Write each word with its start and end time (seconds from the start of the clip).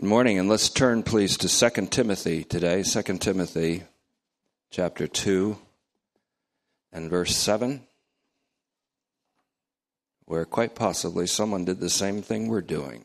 Good 0.00 0.08
morning, 0.08 0.38
and 0.38 0.48
let's 0.48 0.70
turn, 0.70 1.02
please, 1.02 1.36
to 1.36 1.70
2 1.70 1.88
Timothy 1.88 2.42
today. 2.42 2.82
2 2.82 3.02
Timothy 3.18 3.82
chapter 4.70 5.06
2 5.06 5.58
and 6.90 7.10
verse 7.10 7.36
7, 7.36 7.82
where 10.24 10.46
quite 10.46 10.74
possibly 10.74 11.26
someone 11.26 11.66
did 11.66 11.80
the 11.80 11.90
same 11.90 12.22
thing 12.22 12.48
we're 12.48 12.62
doing. 12.62 13.04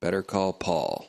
Better 0.00 0.22
call 0.22 0.54
Paul. 0.54 1.06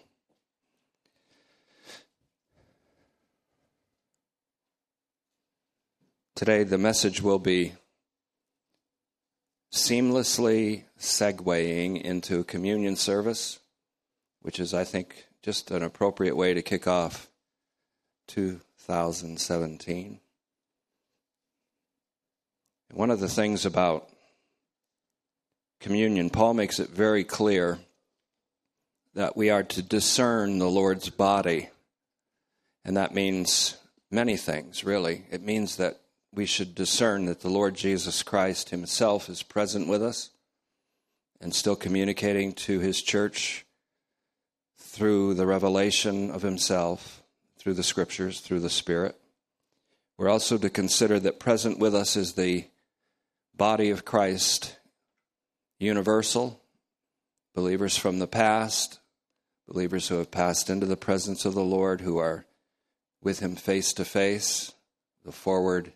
Today, 6.35 6.65
the 6.65 6.77
message 6.77 7.21
will 7.21 7.39
be 7.39 7.71
seamlessly 9.71 10.83
segueing 10.99 12.01
into 12.01 12.43
communion 12.43 12.97
service, 12.97 13.59
which 14.41 14.59
is, 14.59 14.73
I 14.73 14.83
think, 14.83 15.27
just 15.41 15.71
an 15.71 15.83
appropriate 15.83 16.35
way 16.35 16.53
to 16.53 16.61
kick 16.61 16.87
off 16.87 17.29
2017. 18.27 20.19
One 22.93 23.11
of 23.11 23.19
the 23.19 23.29
things 23.29 23.65
about 23.65 24.09
communion, 25.79 26.29
Paul 26.29 26.53
makes 26.53 26.79
it 26.79 26.89
very 26.89 27.23
clear 27.23 27.79
that 29.13 29.35
we 29.35 29.49
are 29.49 29.63
to 29.63 29.81
discern 29.81 30.59
the 30.59 30.69
Lord's 30.69 31.09
body. 31.09 31.69
And 32.85 32.95
that 32.97 33.13
means 33.13 33.77
many 34.09 34.37
things, 34.37 34.83
really. 34.83 35.25
It 35.31 35.41
means 35.41 35.77
that 35.77 35.99
we 36.33 36.45
should 36.45 36.75
discern 36.75 37.25
that 37.25 37.41
the 37.41 37.49
Lord 37.49 37.75
Jesus 37.75 38.23
Christ 38.23 38.69
Himself 38.69 39.29
is 39.29 39.43
present 39.43 39.87
with 39.87 40.03
us 40.03 40.29
and 41.41 41.53
still 41.53 41.75
communicating 41.75 42.53
to 42.53 42.79
His 42.79 43.01
church 43.01 43.65
through 44.77 45.33
the 45.33 45.47
revelation 45.47 46.31
of 46.31 46.41
Himself, 46.41 47.23
through 47.57 47.73
the 47.73 47.83
Scriptures, 47.83 48.39
through 48.39 48.59
the 48.59 48.69
Spirit. 48.69 49.19
We're 50.17 50.29
also 50.29 50.57
to 50.57 50.69
consider 50.69 51.19
that 51.19 51.39
present 51.39 51.79
with 51.79 51.93
us 51.93 52.15
is 52.15 52.33
the 52.33 52.65
body 53.55 53.89
of 53.89 54.05
Christ, 54.05 54.77
universal, 55.79 56.61
believers 57.53 57.97
from 57.97 58.19
the 58.19 58.27
past, 58.27 58.99
believers 59.67 60.07
who 60.07 60.15
have 60.15 60.31
passed 60.31 60.69
into 60.69 60.85
the 60.85 60.97
presence 60.97 61.45
of 61.45 61.53
the 61.53 61.63
Lord, 61.63 62.01
who 62.01 62.17
are 62.17 62.45
with 63.21 63.39
Him 63.39 63.55
face 63.55 63.93
to 63.93 64.05
face, 64.05 64.73
the 65.25 65.31
forward 65.31 65.91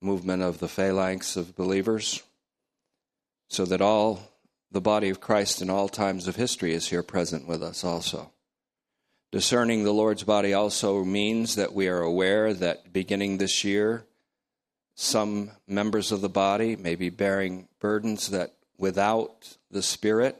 movement 0.00 0.42
of 0.42 0.58
the 0.58 0.68
phalanx 0.68 1.36
of 1.36 1.54
believers, 1.54 2.22
so 3.48 3.64
that 3.64 3.80
all 3.80 4.31
the 4.72 4.80
body 4.80 5.10
of 5.10 5.20
Christ 5.20 5.60
in 5.60 5.68
all 5.68 5.88
times 5.88 6.26
of 6.26 6.36
history 6.36 6.72
is 6.72 6.88
here 6.88 7.02
present 7.02 7.46
with 7.46 7.62
us 7.62 7.84
also. 7.84 8.32
Discerning 9.30 9.84
the 9.84 9.92
Lord's 9.92 10.24
body 10.24 10.54
also 10.54 11.04
means 11.04 11.56
that 11.56 11.74
we 11.74 11.88
are 11.88 12.00
aware 12.00 12.54
that 12.54 12.92
beginning 12.92 13.36
this 13.36 13.64
year, 13.64 14.04
some 14.94 15.50
members 15.66 16.10
of 16.10 16.22
the 16.22 16.28
body 16.28 16.74
may 16.76 16.94
be 16.94 17.10
bearing 17.10 17.68
burdens 17.80 18.30
that 18.30 18.54
without 18.78 19.56
the 19.70 19.82
Spirit, 19.82 20.36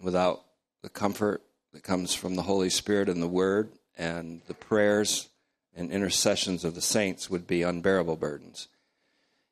without 0.00 0.42
the 0.82 0.88
comfort 0.90 1.42
that 1.72 1.82
comes 1.82 2.14
from 2.14 2.36
the 2.36 2.42
Holy 2.42 2.70
Spirit 2.70 3.08
and 3.08 3.22
the 3.22 3.28
Word 3.28 3.70
and 3.96 4.42
the 4.48 4.54
prayers 4.54 5.28
and 5.74 5.90
intercessions 5.90 6.64
of 6.64 6.74
the 6.74 6.82
saints 6.82 7.30
would 7.30 7.46
be 7.46 7.62
unbearable 7.62 8.16
burdens. 8.16 8.68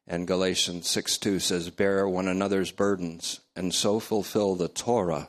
And 0.07 0.27
Galatians 0.27 0.89
6 0.89 1.19
2 1.19 1.39
says, 1.39 1.71
Bear 1.71 2.09
one 2.09 2.29
another's 2.29 2.71
burdens 2.71 3.41
and 3.55 3.73
so 3.73 4.01
fulfill 4.01 4.55
the 4.55 4.69
Torah 4.69 5.29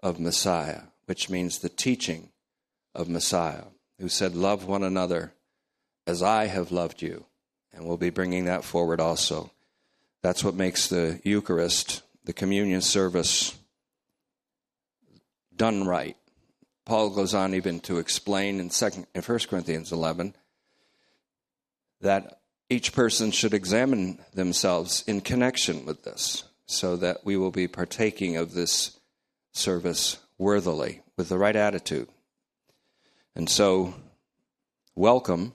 of 0.00 0.20
Messiah, 0.20 0.82
which 1.06 1.30
means 1.30 1.58
the 1.58 1.68
teaching 1.68 2.30
of 2.94 3.08
Messiah, 3.08 3.64
who 4.00 4.08
said, 4.08 4.34
Love 4.34 4.66
one 4.66 4.82
another 4.82 5.32
as 6.06 6.22
I 6.22 6.46
have 6.46 6.72
loved 6.72 7.02
you. 7.02 7.26
And 7.72 7.86
we'll 7.86 7.96
be 7.96 8.10
bringing 8.10 8.46
that 8.46 8.64
forward 8.64 9.00
also. 9.00 9.50
That's 10.22 10.42
what 10.42 10.54
makes 10.54 10.88
the 10.88 11.20
Eucharist, 11.24 12.02
the 12.24 12.32
communion 12.32 12.80
service, 12.80 13.56
done 15.54 15.86
right. 15.86 16.16
Paul 16.84 17.10
goes 17.10 17.34
on 17.34 17.54
even 17.54 17.80
to 17.80 17.98
explain 17.98 18.60
in 18.60 18.70
second 18.70 19.06
in 19.14 19.22
1 19.22 19.38
Corinthians 19.50 19.92
11 19.92 20.34
that 22.00 22.40
each 22.68 22.92
person 22.92 23.30
should 23.30 23.54
examine 23.54 24.18
themselves 24.34 25.04
in 25.06 25.20
connection 25.20 25.84
with 25.84 26.02
this 26.04 26.44
so 26.66 26.96
that 26.96 27.24
we 27.24 27.36
will 27.36 27.50
be 27.50 27.68
partaking 27.68 28.36
of 28.36 28.54
this 28.54 28.98
service 29.52 30.18
worthily 30.38 31.02
with 31.16 31.28
the 31.28 31.38
right 31.38 31.56
attitude. 31.56 32.08
And 33.34 33.48
so 33.48 33.94
welcome 34.94 35.52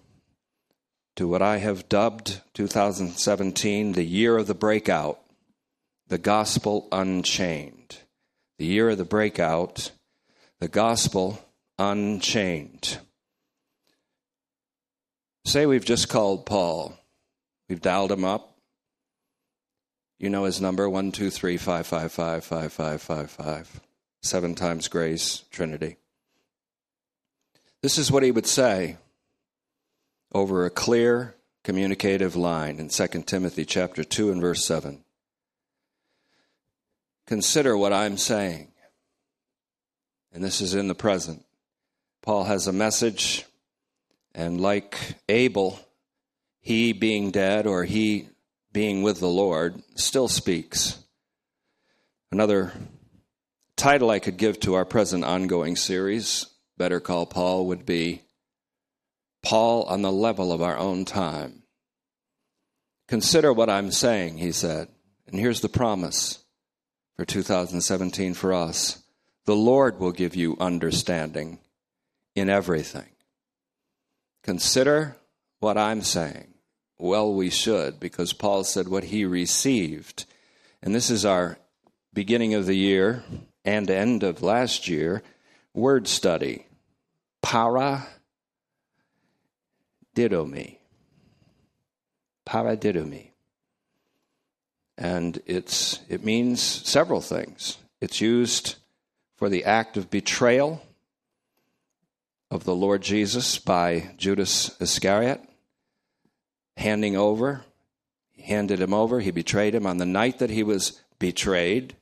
to 1.16 1.28
what 1.28 1.42
I 1.42 1.58
have 1.58 1.90
dubbed 1.90 2.42
2017 2.54 3.94
the 3.94 4.04
year 4.04 4.38
of 4.38 4.48
the 4.48 4.54
breakout, 4.54 5.20
the 6.08 6.18
gospel 6.18 6.88
unchained. 6.92 7.98
The 8.58 8.66
year 8.66 8.90
of 8.92 8.98
the 8.98 9.06
breakout 9.06 9.92
the 10.62 10.68
gospel 10.68 11.44
unchained. 11.80 13.00
Say 15.44 15.66
we've 15.66 15.84
just 15.84 16.08
called 16.08 16.46
Paul. 16.46 16.96
We've 17.72 17.80
dialed 17.80 18.12
him 18.12 18.26
up. 18.26 18.58
You 20.20 20.30
know 20.30 20.44
his 20.44 20.60
number 20.60 20.90
one 20.90 21.14
two 21.14 21.30
three 21.30 21.56
five 21.56 21.88
five 21.88 22.12
five 22.12 22.44
five 22.44 22.74
five 22.74 23.02
five 23.02 23.32
five. 23.32 23.80
Seven 24.22 24.56
times 24.56 24.90
grace, 24.90 25.46
Trinity. 25.52 25.96
This 27.82 27.98
is 27.98 28.12
what 28.12 28.24
he 28.24 28.32
would 28.32 28.46
say 28.46 28.98
over 30.34 30.66
a 30.66 30.70
clear 30.70 31.36
communicative 31.64 32.36
line 32.36 32.78
in 32.78 32.90
2 32.90 33.08
Timothy 33.22 33.64
chapter 33.64 34.04
2 34.04 34.34
and 34.34 34.42
verse 34.42 34.66
7. 34.66 35.06
Consider 37.26 37.78
what 37.78 37.94
I'm 37.94 38.18
saying 38.18 38.68
and 40.34 40.44
this 40.44 40.60
is 40.60 40.76
in 40.76 40.90
the 40.90 40.94
present. 40.94 41.46
Paul 42.22 42.44
has 42.44 42.68
a 42.68 42.74
message, 42.74 43.46
and 44.36 44.60
like 44.60 44.98
Abel, 45.30 45.80
he 46.62 46.94
being 46.94 47.32
dead 47.32 47.68
or 47.68 47.84
he 47.84 48.30
being 48.72 49.02
with 49.02 49.20
the 49.20 49.28
Lord 49.28 49.82
still 49.96 50.28
speaks. 50.28 50.98
Another 52.32 52.72
title 53.76 54.10
I 54.10 54.20
could 54.20 54.38
give 54.38 54.60
to 54.62 54.76
our 54.76 54.86
present 54.86 55.26
ongoing 55.26 55.76
series, 55.76 56.46
Better 56.78 57.00
Call 57.00 57.26
Paul, 57.26 57.68
would 57.68 57.86
be 57.86 58.22
Paul 59.44 59.84
on 59.84 60.02
the 60.02 60.12
level 60.12 60.52
of 60.52 60.62
our 60.62 60.78
own 60.78 61.04
time. 61.04 61.64
Consider 63.08 63.52
what 63.52 63.70
I'm 63.70 63.92
saying, 63.92 64.38
he 64.38 64.52
said. 64.52 64.88
And 65.28 65.40
here's 65.40 65.62
the 65.62 65.70
promise 65.70 66.44
for 67.18 67.26
2017 67.26 68.34
for 68.34 68.54
us 68.54 69.04
the 69.46 69.56
Lord 69.56 70.00
will 70.00 70.12
give 70.12 70.36
you 70.36 70.56
understanding 70.60 71.60
in 72.36 72.48
everything. 72.50 73.10
Consider 74.44 75.18
what 75.60 75.78
I'm 75.78 76.02
saying. 76.02 76.51
Well, 77.02 77.34
we 77.34 77.50
should, 77.50 78.00
because 78.00 78.32
Paul 78.32 78.64
said 78.64 78.88
what 78.88 79.06
he 79.06 79.26
received. 79.26 80.26
And 80.84 80.94
this 80.94 81.10
is 81.10 81.26
our 81.26 81.58
beginning 82.14 82.54
of 82.54 82.68
the 82.68 82.76
year 82.76 83.24
and 83.66 83.90
end 83.90 84.22
of 84.22 84.44
last 84.44 84.88
year 84.88 85.24
word 85.74 86.08
study. 86.08 86.68
Para 87.42 88.06
didomi. 90.16 90.78
Paradidomi. 92.46 93.32
And 94.96 95.42
it's, 95.48 96.02
it 96.08 96.24
means 96.24 96.62
several 96.62 97.22
things. 97.22 97.80
It's 98.00 98.22
used 98.22 98.76
for 99.38 99.50
the 99.50 99.66
act 99.66 99.98
of 99.98 100.12
betrayal 100.12 100.84
of 102.52 102.64
the 102.64 102.76
Lord 102.76 103.02
Jesus 103.02 103.58
by 103.58 104.12
Judas 104.18 104.80
Iscariot, 104.80 105.42
handing 106.78 107.16
over. 107.16 107.64
He 108.32 108.44
handed 108.44 108.80
him 108.80 108.94
over, 108.94 109.20
he 109.20 109.32
betrayed 109.32 109.76
him 109.76 109.86
on 109.86 109.98
the 109.98 110.06
night 110.06 110.40
that 110.40 110.50
he 110.50 110.64
was 110.64 111.02
betrayed. 111.20 111.96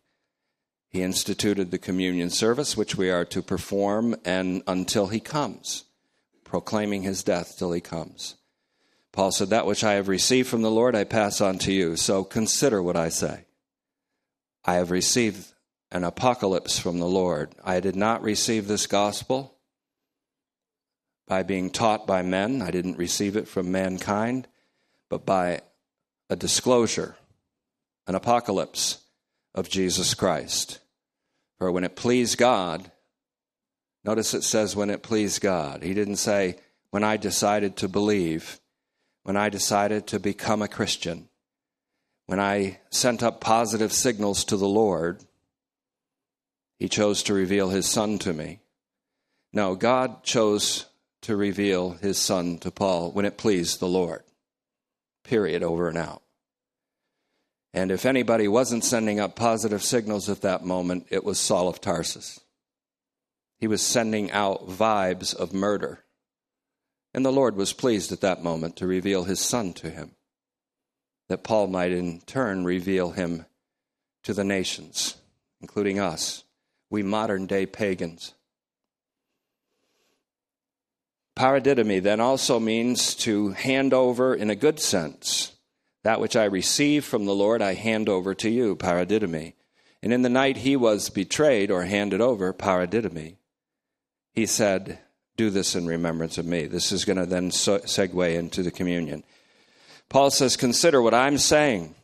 He 0.89 1.01
instituted 1.01 1.69
the 1.69 1.77
communion 1.77 2.29
service, 2.29 2.75
which 2.75 2.95
we 2.95 3.09
are 3.09 3.25
to 3.25 3.41
perform 3.41 4.15
and 4.25 4.63
until 4.65 5.07
he 5.07 5.19
comes, 5.19 5.85
proclaiming 6.43 7.03
his 7.03 7.23
death 7.23 7.55
till 7.57 7.71
he 7.71 7.81
comes. 7.81 8.35
Paul 9.11 9.31
said, 9.31 9.49
That 9.49 9.65
which 9.65 9.83
I 9.83 9.93
have 9.93 10.07
received 10.07 10.47
from 10.47 10.61
the 10.61 10.71
Lord, 10.71 10.95
I 10.95 11.03
pass 11.03 11.41
on 11.41 11.57
to 11.59 11.73
you. 11.73 11.95
So 11.95 12.23
consider 12.23 12.81
what 12.81 12.95
I 12.95 13.09
say. 13.09 13.45
I 14.65 14.75
have 14.75 14.91
received 14.91 15.53
an 15.91 16.03
apocalypse 16.03 16.79
from 16.79 16.99
the 16.99 17.07
Lord. 17.07 17.53
I 17.63 17.79
did 17.79 17.95
not 17.95 18.21
receive 18.21 18.67
this 18.67 18.87
gospel 18.87 19.55
by 21.27 21.43
being 21.43 21.69
taught 21.69 22.07
by 22.07 22.23
men, 22.23 22.61
I 22.61 22.71
didn't 22.71 22.97
receive 22.97 23.37
it 23.37 23.47
from 23.47 23.71
mankind, 23.71 24.47
but 25.09 25.25
by 25.25 25.61
a 26.29 26.35
disclosure, 26.35 27.15
an 28.07 28.15
apocalypse 28.15 28.99
of 29.53 29.69
Jesus 29.69 30.13
Christ. 30.13 30.79
For 31.57 31.71
when 31.71 31.83
it 31.83 31.95
pleased 31.95 32.37
God 32.37 32.91
Notice 34.03 34.33
it 34.33 34.43
says 34.43 34.75
when 34.75 34.89
it 34.89 35.03
pleased 35.03 35.41
God. 35.41 35.83
He 35.83 35.93
didn't 35.93 36.17
say 36.17 36.57
when 36.89 37.03
I 37.03 37.17
decided 37.17 37.77
to 37.77 37.87
believe, 37.87 38.59
when 39.23 39.35
I 39.35 39.49
decided 39.49 40.07
to 40.07 40.19
become 40.19 40.61
a 40.61 40.67
Christian, 40.67 41.29
when 42.25 42.39
I 42.39 42.79
sent 42.89 43.23
up 43.23 43.41
positive 43.41 43.91
signals 43.91 44.43
to 44.45 44.57
the 44.57 44.67
Lord. 44.67 45.23
He 46.77 46.87
chose 46.87 47.23
to 47.23 47.33
reveal 47.33 47.69
his 47.69 47.87
son 47.87 48.19
to 48.19 48.33
me. 48.33 48.61
No, 49.51 49.75
God 49.75 50.23
chose 50.23 50.85
to 51.23 51.35
reveal 51.35 51.91
his 51.91 52.17
son 52.17 52.57
to 52.59 52.71
Paul 52.71 53.11
when 53.11 53.25
it 53.25 53.37
pleased 53.37 53.79
the 53.79 53.87
Lord. 53.87 54.23
Period, 55.29 55.61
over 55.61 55.87
and 55.87 55.95
out. 55.95 56.23
And 57.71 57.91
if 57.91 58.03
anybody 58.03 58.47
wasn't 58.47 58.83
sending 58.83 59.19
up 59.19 59.35
positive 59.35 59.83
signals 59.83 60.27
at 60.27 60.41
that 60.41 60.65
moment, 60.65 61.05
it 61.11 61.23
was 61.23 61.37
Saul 61.37 61.67
of 61.67 61.79
Tarsus. 61.79 62.39
He 63.59 63.67
was 63.67 63.83
sending 63.83 64.31
out 64.31 64.67
vibes 64.67 65.35
of 65.35 65.53
murder. 65.53 66.03
And 67.13 67.23
the 67.23 67.31
Lord 67.31 67.55
was 67.55 67.73
pleased 67.73 68.11
at 68.11 68.21
that 68.21 68.41
moment 68.41 68.75
to 68.77 68.87
reveal 68.87 69.25
his 69.25 69.39
son 69.39 69.73
to 69.73 69.91
him, 69.91 70.15
that 71.27 71.43
Paul 71.43 71.67
might 71.67 71.91
in 71.91 72.21
turn 72.21 72.65
reveal 72.65 73.11
him 73.11 73.45
to 74.23 74.33
the 74.33 74.43
nations, 74.43 75.17
including 75.61 75.99
us, 75.99 76.43
we 76.89 77.03
modern 77.03 77.45
day 77.45 77.67
pagans. 77.67 78.33
Paradidomi 81.39 82.03
then 82.03 82.19
also 82.19 82.59
means 82.59 83.15
to 83.15 83.51
hand 83.51 83.93
over 83.93 84.35
in 84.35 84.49
a 84.49 84.57
good 84.57 84.77
sense. 84.77 85.53
That 86.03 86.19
which 86.19 86.35
I 86.35 86.43
receive 86.43 87.05
from 87.05 87.25
the 87.25 87.33
Lord, 87.33 87.61
I 87.61 87.75
hand 87.75 88.09
over 88.09 88.35
to 88.35 88.49
you, 88.49 88.75
paradidomi. 88.75 89.53
And 90.03 90.11
in 90.11 90.21
the 90.21 90.27
night 90.27 90.57
he 90.57 90.75
was 90.75 91.09
betrayed 91.09 91.71
or 91.71 91.85
handed 91.85 92.19
over, 92.19 92.53
paradidomi, 92.53 93.37
he 94.33 94.45
said, 94.45 94.99
Do 95.37 95.49
this 95.49 95.75
in 95.75 95.87
remembrance 95.87 96.37
of 96.37 96.45
me. 96.45 96.65
This 96.65 96.91
is 96.91 97.05
going 97.05 97.17
to 97.17 97.25
then 97.25 97.51
segue 97.51 98.35
into 98.35 98.61
the 98.61 98.71
communion. 98.71 99.23
Paul 100.09 100.31
says, 100.31 100.57
Consider 100.57 101.01
what 101.01 101.13
I'm 101.13 101.37
saying, 101.37 101.95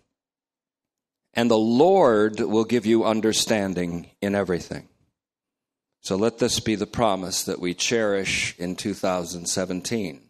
and 1.33 1.51
the 1.51 1.57
Lord 1.57 2.39
will 2.39 2.63
give 2.63 2.85
you 2.85 3.03
understanding 3.03 4.09
in 4.21 4.33
everything. 4.33 4.87
So 6.05 6.15
let 6.17 6.37
this 6.37 6.59
be 6.59 6.75
the 6.75 6.85
promise 6.85 7.45
that 7.45 7.59
we 7.59 7.73
cherish 7.73 8.55
in 8.59 8.75
2017. 8.75 10.21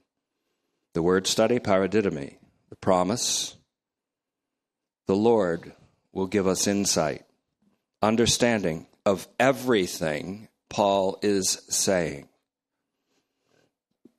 The 0.94 1.02
word 1.02 1.28
study, 1.28 1.60
paradidomi, 1.60 2.38
the 2.70 2.78
promise. 2.78 3.58
The 5.08 5.18
Lord 5.18 5.74
will 6.14 6.28
give 6.28 6.48
us 6.48 6.66
insight, 6.66 7.26
understanding 8.02 8.88
of 9.06 9.28
everything 9.38 10.48
Paul 10.70 11.20
is 11.22 11.62
saying. 11.68 12.30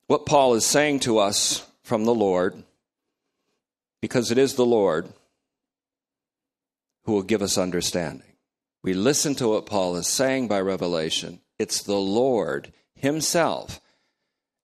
What 0.05 0.27
Paul 0.27 0.53
is 0.53 0.63
saying 0.63 0.99
to 1.01 1.17
us 1.17 1.65
from 1.81 2.05
the 2.05 2.13
Lord, 2.13 2.61
because 3.99 4.29
it 4.29 4.37
is 4.37 4.53
the 4.53 4.63
Lord 4.63 5.11
who 7.05 7.13
will 7.13 7.23
give 7.23 7.41
us 7.41 7.57
understanding. 7.57 8.33
We 8.83 8.93
listen 8.93 9.33
to 9.35 9.47
what 9.47 9.65
Paul 9.65 9.95
is 9.95 10.05
saying 10.05 10.49
by 10.49 10.61
revelation 10.61 11.39
it's 11.59 11.83
the 11.83 11.95
Lord 11.95 12.71
Himself 12.95 13.81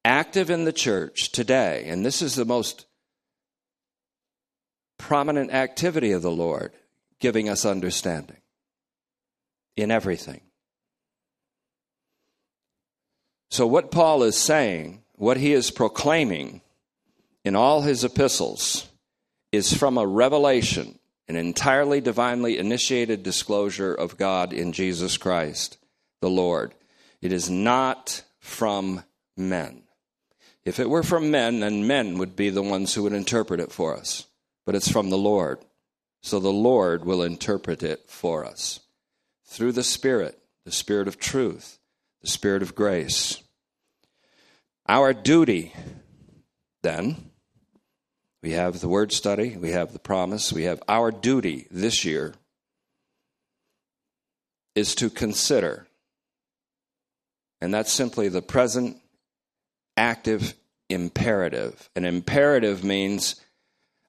active 0.06 0.50
in 0.50 0.66
the 0.66 0.74
church 0.74 1.32
today. 1.32 1.86
And 1.88 2.06
this 2.06 2.22
is 2.22 2.36
the 2.36 2.46
most 2.46 2.86
prominent 4.98 5.52
activity 5.52 6.12
of 6.12 6.22
the 6.22 6.32
Lord, 6.32 6.72
giving 7.20 7.50
us 7.50 7.66
understanding 7.66 8.38
in 9.76 9.92
everything. 9.92 10.42
So, 13.50 13.68
what 13.68 13.92
Paul 13.92 14.24
is 14.24 14.38
saying, 14.38 15.04
what 15.16 15.38
he 15.38 15.54
is 15.54 15.72
proclaiming 15.72 16.62
in 17.46 17.56
all 17.56 17.82
his 17.82 18.04
epistles, 18.04 18.88
is 19.52 19.78
from 19.78 19.98
a 19.98 20.08
revelation, 20.08 20.98
an 21.28 21.36
entirely 21.36 22.02
divinely 22.02 22.58
initiated 22.58 23.22
disclosure 23.22 23.94
of 23.94 24.18
God 24.18 24.54
in 24.54 24.74
Jesus 24.74 25.18
Christ, 25.18 25.78
the 26.22 26.30
Lord. 26.30 26.74
It 27.24 27.32
is 27.32 27.50
not 27.50 28.22
from 28.42 29.02
men. 29.38 29.84
If 30.66 30.78
it 30.78 30.90
were 30.90 31.04
from 31.04 31.32
men, 31.32 31.62
then 31.62 31.88
men 31.88 32.18
would 32.18 32.36
be 32.36 32.50
the 32.50 32.62
ones 32.62 32.94
who 32.94 33.04
would 33.04 33.14
interpret 33.14 33.62
it 33.62 33.72
for 33.72 33.96
us. 33.96 34.28
But 34.66 34.76
it's 34.76 34.92
from 34.92 35.10
the 35.10 35.18
Lord. 35.18 35.60
So 36.22 36.42
the 36.42 36.52
Lord 36.52 37.06
will 37.06 37.24
interpret 37.24 37.82
it 37.82 38.10
for 38.10 38.44
us 38.44 38.82
through 39.46 39.72
the 39.72 39.86
Spirit, 39.86 40.38
the 40.66 40.72
Spirit 40.74 41.08
of 41.08 41.18
truth, 41.18 41.80
the 42.22 42.28
Spirit 42.28 42.62
of 42.62 42.76
grace. 42.76 43.42
Our 44.90 45.14
duty, 45.14 45.74
then, 46.82 47.32
we 48.42 48.52
have 48.52 48.82
the 48.82 48.90
word 48.90 49.14
study, 49.14 49.56
we 49.56 49.72
have 49.72 49.94
the 49.94 50.00
promise, 50.00 50.52
we 50.52 50.64
have 50.64 50.84
our 50.90 51.10
duty 51.10 51.68
this 51.72 52.04
year 52.04 52.34
is 54.76 54.94
to 54.96 55.10
consider 55.10 55.88
and 57.64 57.74
that's 57.74 57.94
simply 57.94 58.28
the 58.28 58.42
present 58.42 58.98
active 59.96 60.54
imperative. 60.90 61.90
An 61.96 62.04
imperative 62.04 62.84
means 62.84 63.40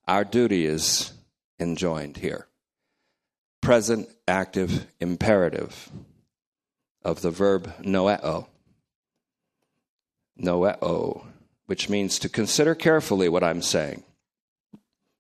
our 0.09 0.25
duty 0.25 0.67
is 0.67 1.13
enjoined 1.61 2.17
here. 2.17 2.49
Present 3.63 4.09
active 4.27 4.89
imperative 4.99 5.89
of 7.05 7.23
the 7.23 7.31
verb 7.31 7.73
noeo. 7.81 8.49
Noeo, 10.37 11.25
which 11.67 11.89
means 11.89 12.19
to 12.19 12.29
consider 12.29 12.75
carefully 12.75 13.29
what 13.29 13.45
I'm 13.45 13.63
saying. 13.63 14.03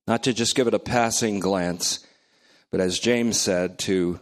Not 0.09 0.25
to 0.25 0.33
just 0.33 0.57
give 0.57 0.67
it 0.67 0.75
a 0.75 0.81
passing 0.81 1.39
glance, 1.39 2.05
but 2.73 2.81
as 2.81 2.99
James 2.99 3.39
said, 3.39 3.79
to 3.81 4.19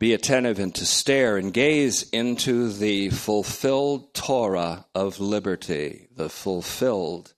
be 0.00 0.14
attentive 0.14 0.58
and 0.58 0.74
to 0.74 0.86
stare 0.86 1.36
and 1.36 1.52
gaze 1.52 2.08
into 2.08 2.72
the 2.72 3.10
fulfilled 3.10 4.14
Torah 4.14 4.86
of 4.94 5.20
liberty, 5.20 6.08
the 6.16 6.30
fulfilled 6.30 7.34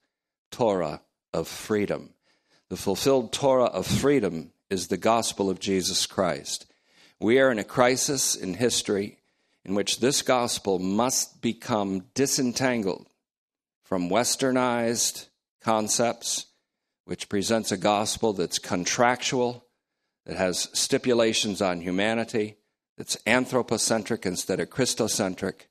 Torah 0.49 1.01
of 1.33 1.49
freedom. 1.49 2.13
The 2.69 2.77
fulfilled 2.77 3.33
Torah 3.33 3.65
of 3.65 3.85
freedom 3.85 4.53
is 4.69 4.87
the 4.87 4.97
gospel 4.97 5.49
of 5.49 5.59
Jesus 5.59 6.05
Christ. 6.05 6.65
We 7.19 7.37
are 7.39 7.51
in 7.51 7.59
a 7.59 7.65
crisis 7.65 8.33
in 8.33 8.53
history 8.53 9.19
in 9.65 9.75
which 9.75 9.99
this 9.99 10.21
gospel 10.21 10.79
must 10.79 11.41
become 11.41 12.05
disentangled 12.13 13.07
from 13.83 14.09
westernized 14.09 15.27
concepts, 15.59 16.45
which 17.03 17.27
presents 17.27 17.73
a 17.73 17.77
gospel 17.77 18.31
that's 18.31 18.57
contractual 18.57 19.62
that 20.25 20.37
has 20.37 20.69
stipulations 20.73 21.61
on 21.61 21.81
humanity, 21.81 22.57
that's 22.97 23.17
anthropocentric 23.25 24.25
instead 24.25 24.59
of 24.59 24.69
Christocentric, 24.69 25.67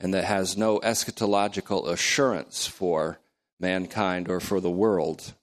and 0.00 0.14
that 0.14 0.24
has 0.24 0.56
no 0.56 0.78
eschatological 0.80 1.88
assurance 1.88 2.66
for 2.66 3.20
mankind 3.60 4.28
or 4.28 4.40
for 4.40 4.60
the 4.60 4.70
world. 4.70 5.34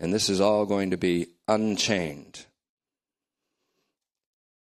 And 0.00 0.12
this 0.12 0.28
is 0.28 0.40
all 0.40 0.66
going 0.66 0.90
to 0.90 0.96
be 0.96 1.28
unchained. 1.46 2.46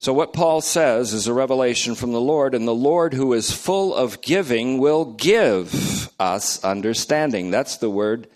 So, 0.01 0.13
what 0.13 0.35
Paul 0.35 0.61
says 0.61 1.15
is 1.15 1.27
a 1.27 1.33
revelation 1.33 1.95
from 1.95 2.13
the 2.13 2.21
Lord, 2.21 2.55
and 2.55 2.69
the 2.69 2.75
Lord, 2.75 3.15
who 3.15 3.33
is 3.33 3.53
full 3.53 3.95
of 3.95 4.21
giving, 4.21 4.77
will 4.79 5.07
give 5.07 6.11
us 6.19 6.63
understanding. 6.63 7.51
That's 7.51 7.79
the 7.79 7.89
word 7.89 8.29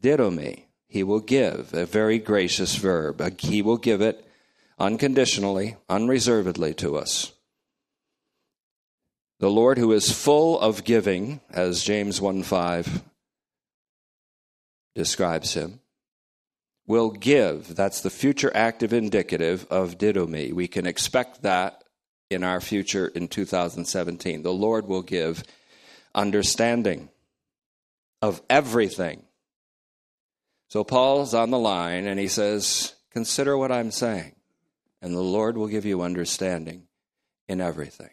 didomi. 0.00 0.66
He 0.90 1.04
will 1.04 1.20
give, 1.20 1.72
a 1.72 1.86
very 1.86 2.18
gracious 2.18 2.74
verb. 2.74 3.20
Uh, 3.20 3.30
he 3.38 3.62
will 3.62 3.76
give 3.76 4.00
it 4.00 4.26
unconditionally, 4.76 5.76
unreservedly 5.88 6.74
to 6.74 6.96
us. 6.96 7.32
The 9.38 9.48
Lord, 9.48 9.78
who 9.78 9.92
is 9.92 10.10
full 10.10 10.58
of 10.58 10.82
giving, 10.82 11.40
as 11.48 11.84
James 11.84 12.20
1 12.20 12.42
5 12.42 13.02
describes 14.96 15.54
him, 15.54 15.78
will 16.88 17.12
give. 17.12 17.76
That's 17.76 18.00
the 18.00 18.10
future 18.10 18.50
active 18.52 18.92
indicative 18.92 19.68
of 19.70 19.96
didomi. 19.96 20.52
We 20.52 20.66
can 20.66 20.86
expect 20.86 21.42
that 21.42 21.84
in 22.30 22.42
our 22.42 22.60
future 22.60 23.06
in 23.06 23.28
2017. 23.28 24.42
The 24.42 24.52
Lord 24.52 24.88
will 24.88 25.02
give 25.02 25.44
understanding 26.16 27.10
of 28.20 28.42
everything 28.50 29.22
so 30.70 30.84
Paul's 30.84 31.34
on 31.34 31.50
the 31.50 31.58
line 31.58 32.06
and 32.06 32.18
he 32.18 32.28
says, 32.28 32.94
Consider 33.10 33.58
what 33.58 33.72
I'm 33.72 33.90
saying, 33.90 34.36
and 35.02 35.12
the 35.12 35.20
Lord 35.20 35.58
will 35.58 35.66
give 35.66 35.84
you 35.84 36.02
understanding 36.02 36.84
in 37.48 37.60
everything. 37.60 38.10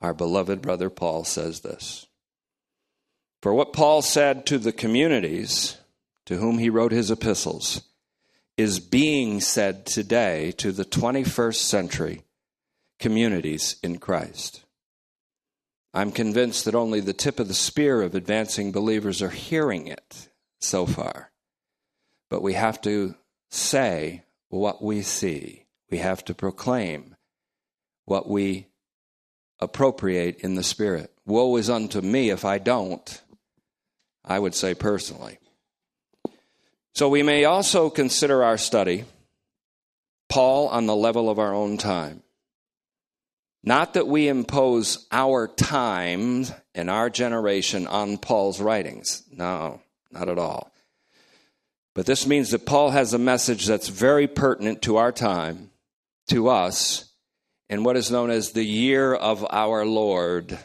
Our 0.00 0.14
beloved 0.14 0.62
brother 0.62 0.88
Paul 0.88 1.24
says 1.24 1.60
this. 1.60 2.06
For 3.42 3.52
what 3.52 3.74
Paul 3.74 4.00
said 4.00 4.46
to 4.46 4.58
the 4.58 4.72
communities 4.72 5.76
to 6.24 6.38
whom 6.38 6.56
he 6.56 6.70
wrote 6.70 6.92
his 6.92 7.10
epistles 7.10 7.82
is 8.56 8.80
being 8.80 9.40
said 9.40 9.84
today 9.84 10.52
to 10.52 10.72
the 10.72 10.86
21st 10.86 11.56
century 11.56 12.22
communities 12.98 13.76
in 13.82 13.98
Christ. 13.98 14.64
I'm 15.92 16.12
convinced 16.12 16.64
that 16.64 16.74
only 16.74 17.00
the 17.00 17.12
tip 17.12 17.38
of 17.38 17.48
the 17.48 17.54
spear 17.54 18.00
of 18.00 18.14
advancing 18.14 18.72
believers 18.72 19.20
are 19.20 19.28
hearing 19.28 19.86
it 19.86 20.30
so 20.58 20.86
far. 20.86 21.31
But 22.32 22.40
we 22.40 22.54
have 22.54 22.80
to 22.80 23.14
say 23.50 24.24
what 24.48 24.82
we 24.82 25.02
see, 25.02 25.66
we 25.90 25.98
have 25.98 26.24
to 26.24 26.34
proclaim 26.34 27.14
what 28.06 28.26
we 28.26 28.68
appropriate 29.60 30.38
in 30.38 30.54
the 30.54 30.62
Spirit. 30.62 31.12
Woe 31.26 31.54
is 31.56 31.68
unto 31.68 32.00
me 32.00 32.30
if 32.30 32.46
I 32.46 32.56
don't, 32.56 33.20
I 34.24 34.38
would 34.38 34.54
say 34.54 34.72
personally. 34.72 35.40
So 36.94 37.10
we 37.10 37.22
may 37.22 37.44
also 37.44 37.90
consider 37.90 38.42
our 38.42 38.56
study 38.56 39.04
Paul 40.30 40.68
on 40.68 40.86
the 40.86 40.96
level 40.96 41.28
of 41.28 41.38
our 41.38 41.52
own 41.52 41.76
time. 41.76 42.22
Not 43.62 43.92
that 43.92 44.06
we 44.06 44.28
impose 44.28 45.06
our 45.12 45.48
time 45.48 46.46
and 46.74 46.88
our 46.88 47.10
generation 47.10 47.86
on 47.86 48.16
Paul's 48.16 48.58
writings. 48.58 49.22
No, 49.30 49.82
not 50.10 50.30
at 50.30 50.38
all. 50.38 50.72
But 51.94 52.06
this 52.06 52.26
means 52.26 52.50
that 52.50 52.66
Paul 52.66 52.90
has 52.90 53.12
a 53.12 53.18
message 53.18 53.66
that's 53.66 53.88
very 53.88 54.26
pertinent 54.26 54.82
to 54.82 54.96
our 54.96 55.12
time, 55.12 55.70
to 56.28 56.48
us, 56.48 57.10
in 57.68 57.84
what 57.84 57.96
is 57.96 58.10
known 58.10 58.30
as 58.30 58.52
the 58.52 58.64
year 58.64 59.14
of 59.14 59.46
our 59.50 59.84
Lord, 59.84 60.58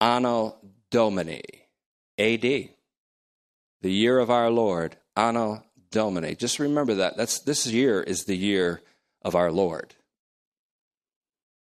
Anno 0.00 0.56
Domini, 0.90 1.42
AD. 2.18 2.42
The 2.42 2.70
year 3.90 4.18
of 4.18 4.30
our 4.30 4.50
Lord, 4.50 4.96
Anno 5.16 5.62
Domini. 5.90 6.34
Just 6.34 6.58
remember 6.58 6.94
that. 6.94 7.16
That's, 7.16 7.40
this 7.40 7.66
year 7.66 8.02
is 8.02 8.24
the 8.24 8.36
year 8.36 8.82
of 9.22 9.34
our 9.34 9.50
Lord. 9.50 9.94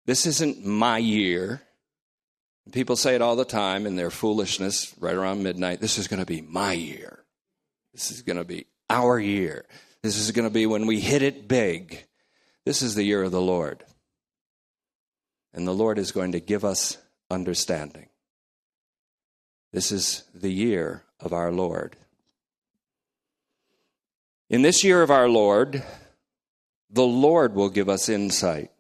This 0.06 0.26
isn't 0.26 0.66
my 0.66 0.98
year. 0.98 1.62
People 2.72 2.96
say 2.96 3.16
it 3.16 3.22
all 3.22 3.36
the 3.36 3.46
time 3.46 3.86
in 3.86 3.96
their 3.96 4.10
foolishness 4.10 4.94
right 5.00 5.16
around 5.16 5.44
midnight. 5.44 5.82
This 5.82 5.98
is 5.98 6.08
going 6.08 6.20
to 6.20 6.26
be 6.26 6.42
my 6.42 6.74
year. 6.74 7.21
This 7.94 8.12
is 8.12 8.22
going 8.22 8.38
to 8.38 8.46
be 8.46 8.68
our 8.90 9.20
year. 9.20 9.66
This 10.04 10.18
is 10.18 10.32
going 10.32 10.48
to 10.48 10.54
be 10.54 10.66
when 10.66 10.88
we 10.88 11.00
hit 11.00 11.22
it 11.22 11.48
big. 11.48 12.06
This 12.66 12.82
is 12.82 12.96
the 12.96 13.04
year 13.04 13.24
of 13.24 13.32
the 13.32 13.42
Lord. 13.42 13.84
And 15.54 15.68
the 15.68 15.74
Lord 15.74 16.00
is 16.00 16.12
going 16.12 16.32
to 16.32 16.40
give 16.40 16.64
us 16.64 16.98
understanding. 17.30 18.08
This 19.74 19.92
is 19.92 20.24
the 20.34 20.52
year 20.52 21.04
of 21.20 21.34
our 21.34 21.52
Lord. 21.52 21.96
In 24.50 24.62
this 24.62 24.84
year 24.84 25.02
of 25.02 25.12
our 25.12 25.30
Lord, 25.30 25.84
the 26.90 27.06
Lord 27.06 27.56
will 27.56 27.70
give 27.70 27.88
us 27.88 28.10
insight 28.10 28.72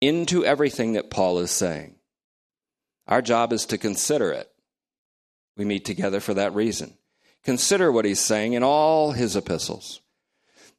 into 0.00 0.44
everything 0.44 0.94
that 0.94 1.10
Paul 1.10 1.38
is 1.38 1.50
saying. 1.50 1.94
Our 3.06 3.22
job 3.22 3.52
is 3.52 3.66
to 3.66 3.78
consider 3.78 4.32
it. 4.32 4.50
We 5.56 5.64
meet 5.64 5.84
together 5.84 6.20
for 6.20 6.34
that 6.34 6.54
reason. 6.54 6.94
Consider 7.44 7.90
what 7.90 8.04
he's 8.04 8.20
saying 8.20 8.52
in 8.52 8.62
all 8.62 9.12
his 9.12 9.36
epistles. 9.36 10.00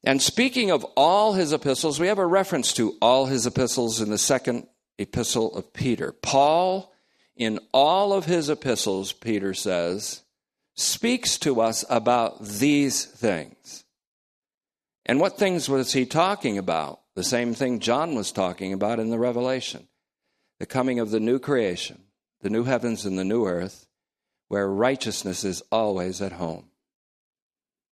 And 0.04 0.22
speaking 0.22 0.72
of 0.72 0.84
all 0.96 1.34
his 1.34 1.54
epistles, 1.54 2.00
we 2.00 2.08
have 2.08 2.18
a 2.18 2.26
reference 2.26 2.74
to 2.74 2.98
all 3.02 3.28
his 3.28 3.46
epistles 3.46 4.02
in 4.02 4.10
the 4.10 4.18
second 4.18 4.68
epistle 4.98 5.56
of 5.56 5.74
Peter. 5.74 6.12
Paul, 6.12 6.92
in 7.36 7.60
all 7.72 8.14
of 8.14 8.26
his 8.26 8.50
epistles, 8.50 9.14
Peter 9.14 9.54
says, 9.54 10.22
speaks 10.76 11.38
to 11.40 11.62
us 11.62 11.86
about 11.90 12.44
these 12.44 13.06
things. 13.06 13.84
And 15.06 15.20
what 15.20 15.38
things 15.38 15.68
was 15.70 15.94
he 15.94 16.06
talking 16.06 16.58
about? 16.58 17.02
The 17.16 17.24
same 17.24 17.54
thing 17.54 17.80
John 17.80 18.16
was 18.16 18.32
talking 18.32 18.74
about 18.74 19.00
in 19.00 19.10
the 19.10 19.20
Revelation 19.20 19.88
the 20.60 20.66
coming 20.68 21.00
of 21.00 21.10
the 21.10 21.20
new 21.20 21.40
creation, 21.40 22.04
the 22.42 22.50
new 22.50 22.64
heavens 22.64 23.04
and 23.04 23.18
the 23.18 23.24
new 23.24 23.48
earth, 23.48 23.88
where 24.52 24.68
righteousness 24.68 25.46
is 25.46 25.64
always 25.72 26.22
at 26.22 26.34
home. 26.34 26.66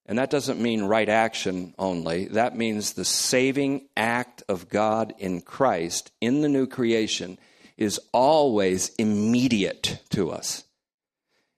And 0.08 0.18
that 0.18 0.32
doesn't 0.32 0.60
mean 0.60 0.86
right 0.86 1.08
action 1.08 1.76
only. 1.78 2.26
That 2.30 2.58
means 2.58 2.94
the 2.94 3.06
saving 3.06 3.88
act 3.96 4.42
of 4.50 4.68
God 4.68 5.14
in 5.20 5.42
Christ 5.42 6.12
in 6.20 6.42
the 6.42 6.50
new 6.50 6.66
creation 6.66 7.38
is 7.78 8.00
always 8.12 8.90
immediate 8.98 10.00
to 10.10 10.32
us. 10.32 10.64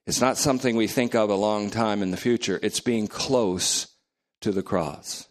It's 0.06 0.20
not 0.20 0.36
something 0.36 0.76
we 0.76 0.86
think 0.86 1.14
of 1.14 1.30
a 1.30 1.34
long 1.34 1.70
time 1.70 2.02
in 2.02 2.10
the 2.10 2.18
future, 2.18 2.60
it's 2.62 2.80
being 2.80 3.06
close 3.06 3.86
to 4.42 4.52
the 4.52 4.62
cross. 4.62 5.28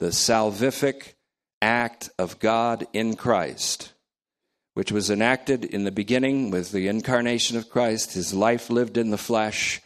The 0.00 0.08
salvific 0.08 1.12
act 1.62 2.10
of 2.18 2.40
God 2.40 2.84
in 2.92 3.14
Christ, 3.14 3.92
which 4.78 4.92
was 4.92 5.10
enacted 5.10 5.64
in 5.64 5.82
the 5.82 5.90
beginning 5.90 6.52
with 6.52 6.70
the 6.70 6.86
incarnation 6.86 7.56
of 7.56 7.68
Christ, 7.68 8.12
his 8.12 8.32
life 8.32 8.70
lived 8.70 8.96
in 8.96 9.10
the 9.10 9.18
flesh, 9.18 9.82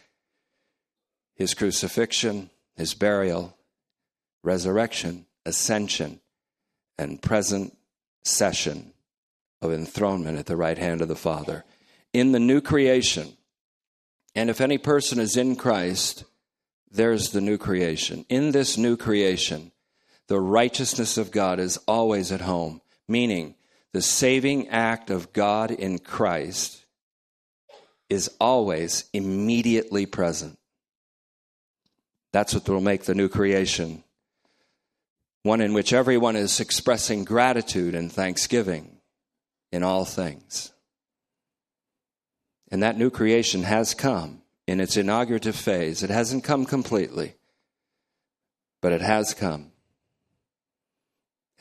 his 1.33 1.55
crucifixion, 1.55 2.51
his 2.75 2.93
burial, 2.93 3.57
resurrection, 4.43 5.25
ascension, 5.47 6.19
and 6.95 7.23
present 7.23 7.75
session 8.23 8.93
of 9.63 9.73
enthronement 9.73 10.37
at 10.37 10.45
the 10.45 10.55
right 10.55 10.77
hand 10.77 11.01
of 11.01 11.07
the 11.07 11.15
Father. 11.15 11.65
In 12.13 12.31
the 12.31 12.39
new 12.39 12.61
creation, 12.61 13.33
and 14.35 14.47
if 14.51 14.61
any 14.61 14.77
person 14.77 15.17
is 15.17 15.35
in 15.35 15.55
Christ, 15.55 16.23
there's 16.91 17.31
the 17.31 17.41
new 17.41 17.57
creation. 17.57 18.27
In 18.29 18.51
this 18.51 18.77
new 18.77 18.95
creation, 18.95 19.71
the 20.27 20.39
righteousness 20.39 21.17
of 21.17 21.31
God 21.31 21.59
is 21.59 21.77
always 21.87 22.31
at 22.31 22.41
home, 22.41 22.79
meaning 23.07 23.55
the 23.93 24.01
saving 24.01 24.69
act 24.69 25.09
of 25.09 25.33
God 25.33 25.71
in 25.71 25.99
Christ 25.99 26.85
is 28.09 28.29
always 28.39 29.05
immediately 29.13 30.05
present. 30.05 30.57
That's 32.31 32.53
what 32.53 32.67
will 32.67 32.81
make 32.81 33.03
the 33.03 33.15
new 33.15 33.29
creation 33.29 34.03
one 35.43 35.59
in 35.59 35.73
which 35.73 35.91
everyone 35.91 36.37
is 36.37 36.61
expressing 36.61 37.25
gratitude 37.25 37.93
and 37.95 38.11
thanksgiving 38.11 38.97
in 39.71 39.83
all 39.83 40.05
things. 40.05 40.71
And 42.71 42.81
that 42.81 42.97
new 42.97 43.09
creation 43.09 43.63
has 43.63 43.93
come 43.93 44.41
in 44.67 44.79
its 44.79 44.95
inaugurative 44.95 45.55
phase. 45.55 46.01
It 46.01 46.09
hasn't 46.09 46.45
come 46.45 46.65
completely, 46.65 47.35
but 48.81 48.93
it 48.93 49.01
has 49.01 49.33
come. 49.33 49.72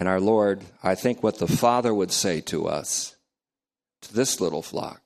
And 0.02 0.08
our 0.08 0.20
Lord, 0.20 0.64
I 0.82 0.96
think 0.96 1.22
what 1.22 1.38
the 1.38 1.46
Father 1.46 1.94
would 1.94 2.10
say 2.10 2.40
to 2.40 2.66
us, 2.66 3.14
to 4.00 4.12
this 4.12 4.40
little 4.40 4.60
flock, 4.60 5.00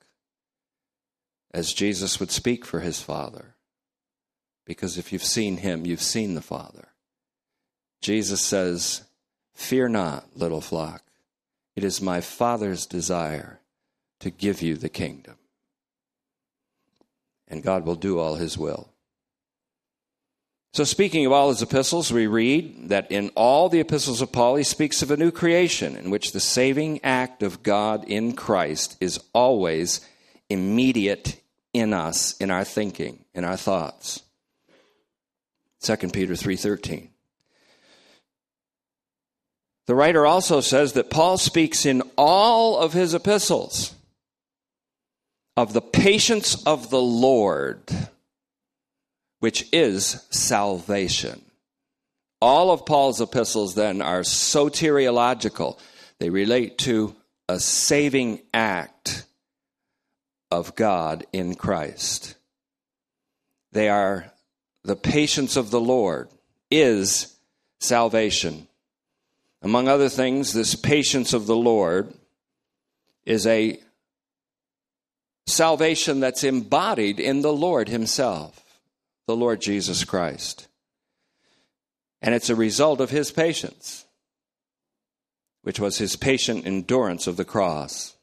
as 1.52 1.74
Jesus 1.74 2.18
would 2.18 2.30
speak 2.30 2.64
for 2.64 2.80
his 2.80 3.02
Father. 3.02 3.56
Because 4.64 4.96
if 4.96 5.12
you've 5.12 5.22
seen 5.22 5.58
him, 5.58 5.84
you've 5.84 6.00
seen 6.00 6.34
the 6.34 6.40
Father. 6.40 6.88
Jesus 8.00 8.40
says, 8.40 9.02
Fear 9.52 9.90
not, 9.90 10.34
little 10.34 10.62
flock. 10.62 11.02
It 11.74 11.84
is 11.84 12.00
my 12.00 12.22
Father's 12.22 12.86
desire 12.86 13.60
to 14.20 14.30
give 14.30 14.62
you 14.62 14.76
the 14.76 14.88
kingdom. 14.88 15.36
And 17.46 17.62
God 17.62 17.84
will 17.84 17.96
do 17.96 18.18
all 18.18 18.36
his 18.36 18.56
will. 18.56 18.94
So, 20.76 20.84
speaking 20.84 21.24
of 21.24 21.32
all 21.32 21.48
his 21.48 21.62
epistles, 21.62 22.12
we 22.12 22.26
read 22.26 22.90
that 22.90 23.10
in 23.10 23.30
all 23.30 23.70
the 23.70 23.80
epistles 23.80 24.20
of 24.20 24.30
Paul, 24.30 24.56
he 24.56 24.62
speaks 24.62 25.00
of 25.00 25.10
a 25.10 25.16
new 25.16 25.30
creation 25.30 25.96
in 25.96 26.10
which 26.10 26.32
the 26.32 26.38
saving 26.38 27.02
act 27.02 27.42
of 27.42 27.62
God 27.62 28.04
in 28.04 28.34
Christ 28.34 28.98
is 29.00 29.18
always 29.32 30.06
immediate 30.50 31.40
in 31.72 31.94
us, 31.94 32.36
in 32.36 32.50
our 32.50 32.62
thinking, 32.62 33.24
in 33.34 33.42
our 33.42 33.56
thoughts. 33.56 34.20
2 35.80 36.12
Peter 36.12 36.36
3:13. 36.36 37.08
The 39.86 39.94
writer 39.94 40.26
also 40.26 40.60
says 40.60 40.92
that 40.92 41.08
Paul 41.08 41.38
speaks 41.38 41.86
in 41.86 42.02
all 42.18 42.76
of 42.76 42.92
his 42.92 43.14
epistles 43.14 43.94
of 45.56 45.72
the 45.72 45.80
patience 45.80 46.62
of 46.66 46.90
the 46.90 47.00
Lord 47.00 48.10
which 49.46 49.68
is 49.72 50.26
salvation. 50.30 51.40
All 52.42 52.72
of 52.72 52.84
Paul's 52.84 53.20
epistles 53.20 53.76
then 53.76 54.02
are 54.02 54.22
soteriological. 54.22 55.78
They 56.18 56.30
relate 56.30 56.78
to 56.78 57.14
a 57.48 57.60
saving 57.60 58.40
act 58.52 59.24
of 60.50 60.74
God 60.74 61.28
in 61.32 61.54
Christ. 61.54 62.34
They 63.70 63.88
are 63.88 64.32
the 64.82 64.96
patience 64.96 65.54
of 65.54 65.70
the 65.70 65.80
Lord 65.80 66.28
is 66.68 67.32
salvation. 67.78 68.66
Among 69.62 69.86
other 69.86 70.08
things, 70.08 70.54
this 70.54 70.74
patience 70.74 71.32
of 71.32 71.46
the 71.46 71.54
Lord 71.54 72.12
is 73.24 73.46
a 73.46 73.78
salvation 75.46 76.18
that's 76.18 76.42
embodied 76.42 77.20
in 77.20 77.42
the 77.42 77.52
Lord 77.52 77.88
Himself 77.88 78.64
the 79.26 79.36
Lord 79.36 79.60
Jesus 79.60 80.04
Christ. 80.04 80.68
And 82.22 82.34
it's 82.34 82.50
a 82.50 82.56
result 82.56 83.00
of 83.00 83.10
his 83.10 83.30
patience, 83.30 84.04
which 85.62 85.78
was 85.80 85.98
his 85.98 86.16
patient 86.16 86.66
endurance 86.66 87.26
of 87.26 87.36
the 87.36 87.44
cross. 87.44 88.16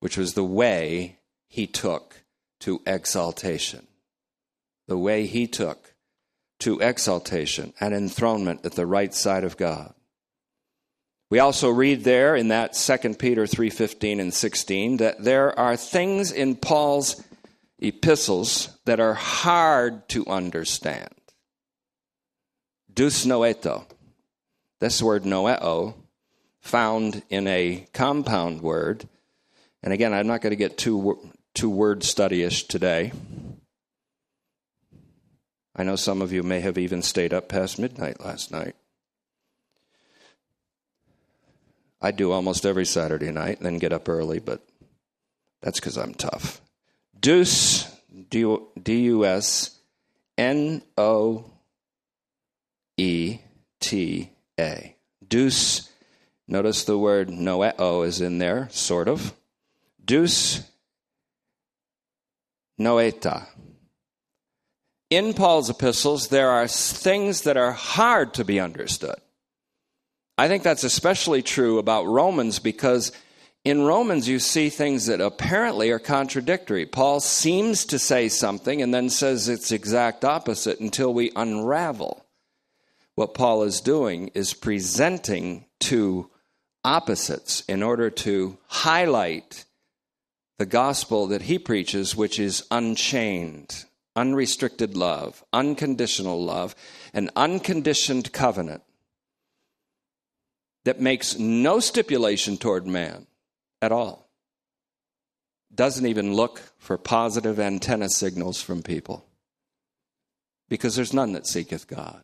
which 0.00 0.16
was 0.16 0.34
the 0.34 0.44
way 0.44 1.18
he 1.48 1.66
took 1.66 2.22
to 2.60 2.80
exaltation. 2.86 3.86
The 4.88 4.98
way 4.98 5.26
he 5.26 5.46
took 5.46 5.94
to 6.60 6.80
exaltation 6.80 7.72
and 7.80 7.94
enthronement 7.94 8.64
at 8.64 8.72
the 8.72 8.86
right 8.86 9.12
side 9.12 9.44
of 9.44 9.56
God. 9.56 9.94
We 11.28 11.40
also 11.40 11.70
read 11.70 12.04
there 12.04 12.36
in 12.36 12.48
that 12.48 12.76
2 12.76 13.18
Peter 13.18 13.46
3:15 13.46 14.20
and 14.20 14.32
16 14.32 14.98
that 14.98 15.24
there 15.24 15.58
are 15.58 15.76
things 15.76 16.30
in 16.30 16.54
Paul's 16.56 17.22
epistles 17.78 18.76
that 18.84 19.00
are 19.00 19.14
hard 19.14 20.08
to 20.10 20.26
understand. 20.26 21.14
Deus 22.92 23.26
noeto. 23.26 23.84
This 24.80 25.02
word 25.02 25.24
noeo 25.24 25.94
found 26.60 27.22
in 27.30 27.46
a 27.46 27.86
compound 27.92 28.62
word. 28.62 29.08
And 29.82 29.92
again, 29.92 30.12
I'm 30.12 30.26
not 30.26 30.40
going 30.40 30.50
to 30.50 30.56
get 30.56 30.78
too 30.78 31.32
too 31.54 31.70
word 31.70 32.00
studyish 32.00 32.68
today. 32.68 33.12
I 35.74 35.82
know 35.82 35.96
some 35.96 36.22
of 36.22 36.32
you 36.32 36.42
may 36.42 36.60
have 36.60 36.78
even 36.78 37.02
stayed 37.02 37.34
up 37.34 37.48
past 37.48 37.78
midnight 37.78 38.20
last 38.20 38.50
night. 38.50 38.74
I 42.00 42.10
do 42.10 42.32
almost 42.32 42.64
every 42.64 42.86
Saturday 42.86 43.30
night 43.30 43.58
and 43.58 43.66
then 43.66 43.78
get 43.78 43.92
up 43.92 44.08
early, 44.08 44.38
but 44.38 44.66
that's 45.62 45.80
because 45.80 45.96
I'm 45.96 46.14
tough. 46.14 46.60
Deus, 47.18 47.92
D 48.28 48.40
U 48.40 49.24
S 49.24 49.78
N 50.38 50.82
O 50.96 51.50
E 52.96 53.38
T 53.80 54.30
A. 54.58 54.96
Deus, 55.26 55.90
notice 56.46 56.84
the 56.84 56.98
word 56.98 57.28
noeo 57.28 58.06
is 58.06 58.20
in 58.20 58.38
there, 58.38 58.68
sort 58.70 59.08
of. 59.08 59.34
Deus 60.04 60.62
noeta. 62.80 63.46
In 65.08 65.34
Paul's 65.34 65.70
epistles, 65.70 66.28
there 66.28 66.50
are 66.50 66.66
things 66.66 67.42
that 67.42 67.56
are 67.56 67.72
hard 67.72 68.34
to 68.34 68.44
be 68.44 68.58
understood. 68.58 69.16
I 70.38 70.48
think 70.48 70.62
that's 70.62 70.84
especially 70.84 71.42
true 71.42 71.78
about 71.78 72.06
Romans 72.06 72.58
because 72.58 73.12
in 73.66 73.82
Romans 73.82 74.28
you 74.28 74.38
see 74.38 74.70
things 74.70 75.06
that 75.06 75.20
apparently 75.20 75.90
are 75.90 75.98
contradictory. 75.98 76.86
Paul 76.86 77.18
seems 77.18 77.84
to 77.86 77.98
say 77.98 78.28
something 78.28 78.80
and 78.80 78.94
then 78.94 79.10
says 79.10 79.48
its 79.48 79.72
exact 79.72 80.24
opposite 80.24 80.78
until 80.78 81.12
we 81.12 81.32
unravel. 81.34 82.24
What 83.16 83.34
Paul 83.34 83.64
is 83.64 83.80
doing 83.80 84.28
is 84.34 84.54
presenting 84.54 85.64
two 85.80 86.30
opposites 86.84 87.64
in 87.66 87.82
order 87.82 88.08
to 88.08 88.56
highlight 88.68 89.64
the 90.58 90.66
gospel 90.66 91.26
that 91.26 91.42
he 91.42 91.58
preaches, 91.58 92.14
which 92.14 92.38
is 92.38 92.64
unchained, 92.70 93.84
unrestricted 94.14 94.96
love, 94.96 95.42
unconditional 95.52 96.40
love, 96.40 96.76
an 97.12 97.30
unconditioned 97.34 98.32
covenant 98.32 98.84
that 100.84 101.00
makes 101.00 101.36
no 101.36 101.80
stipulation 101.80 102.56
toward 102.56 102.86
man 102.86 103.26
at 103.86 103.92
all. 103.92 104.28
Doesn't 105.74 106.06
even 106.06 106.34
look 106.34 106.60
for 106.78 106.98
positive 106.98 107.58
antenna 107.58 108.08
signals 108.08 108.60
from 108.60 108.82
people. 108.82 109.24
Because 110.68 110.96
there's 110.96 111.14
none 111.14 111.32
that 111.32 111.46
seeketh 111.46 111.86
God, 111.86 112.22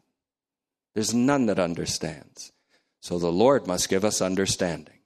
there's 0.95 1.15
none 1.15 1.47
that 1.47 1.59
understands. 1.59 2.53
So 3.01 3.19
the 3.19 3.33
Lord 3.33 3.67
must 3.67 3.89
give 3.89 4.05
us 4.05 4.21
understanding. 4.21 4.99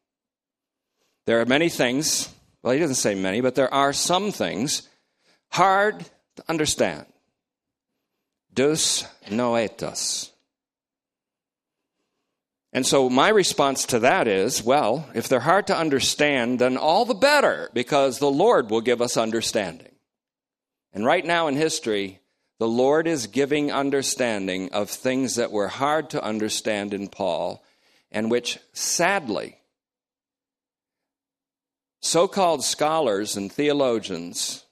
There 1.27 1.41
are 1.41 1.47
many 1.47 1.69
things, 1.69 2.29
well, 2.63 2.75
he 2.75 2.79
doesn't 2.79 2.97
say 2.97 3.15
many, 3.15 3.41
but 3.41 3.55
there 3.55 3.73
are 3.73 3.93
some 3.93 4.33
things 4.33 4.89
hard 5.51 6.05
to 6.37 6.45
understand. 6.49 7.07
Deus 8.53 9.05
noetas. 9.29 10.31
And 12.77 12.87
so 12.87 13.09
my 13.09 13.31
response 13.31 13.87
to 13.87 14.01
that 14.01 14.29
is 14.29 14.63
well, 14.63 15.09
if 15.15 15.29
they're 15.31 15.41
hard 15.41 15.67
to 15.69 15.79
understand, 15.79 16.59
then 16.59 16.77
all 16.77 17.07
the 17.07 17.15
better, 17.15 17.71
because 17.73 18.19
the 18.19 18.31
Lord 18.31 18.71
will 18.71 18.83
give 18.83 19.01
us 19.01 19.17
understanding. 19.17 19.95
And 20.93 21.03
right 21.03 21.25
now 21.25 21.49
in 21.49 21.57
history, 21.57 22.21
the 22.59 22.69
Lord 22.69 23.07
is 23.07 23.29
giving 23.29 23.73
understanding 23.73 24.71
of 24.73 24.91
things 24.91 25.37
that 25.37 25.53
were 25.53 25.69
hard 25.69 26.11
to 26.11 26.23
understand 26.23 26.93
in 26.93 27.09
Paul, 27.09 27.65
and 28.13 28.31
which 28.31 28.59
sadly, 28.75 29.57
so 32.03 32.29
called 32.29 32.63
scholars 32.63 33.39
and 33.39 33.51
theologians, 33.51 34.67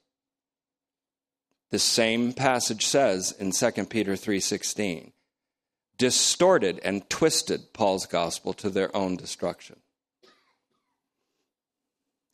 the 1.71 1.79
same 1.79 2.35
passage 2.35 2.85
says 2.85 3.33
in 3.33 3.51
2 3.51 3.89
Peter 3.89 4.15
3:16 4.15 5.14
distorted 5.99 6.81
and 6.83 7.09
twisted 7.09 7.73
Paul's 7.73 8.07
gospel 8.07 8.53
to 8.55 8.71
their 8.71 8.95
own 8.97 9.17
destruction. 9.17 9.77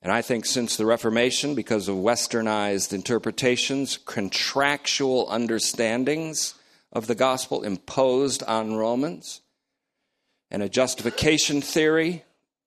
And 0.03 0.11
I 0.11 0.23
think 0.23 0.47
since 0.47 0.77
the 0.77 0.87
Reformation, 0.87 1.55
because 1.55 1.87
of 1.89 1.97
westernized 1.97 2.93
interpretations, 2.95 3.99
contractual 3.99 5.27
understandings 5.31 6.55
of 6.91 7.07
the 7.07 7.15
gospel 7.15 7.63
imposed 7.63 8.43
on 8.45 8.77
Romans, 8.77 9.43
and 10.51 10.63
a 10.63 10.69
justification 10.69 11.61
theory 11.61 12.25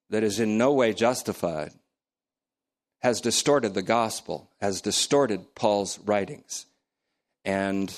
that 0.09 0.23
is 0.23 0.39
in 0.39 0.57
no 0.57 0.73
way 0.73 0.93
justified, 0.93 1.71
has 3.01 3.19
distorted 3.19 3.73
the 3.73 3.81
gospel, 3.81 4.49
has 4.61 4.79
distorted 4.79 5.55
Paul's 5.55 5.99
writings. 5.99 6.67
And 7.43 7.93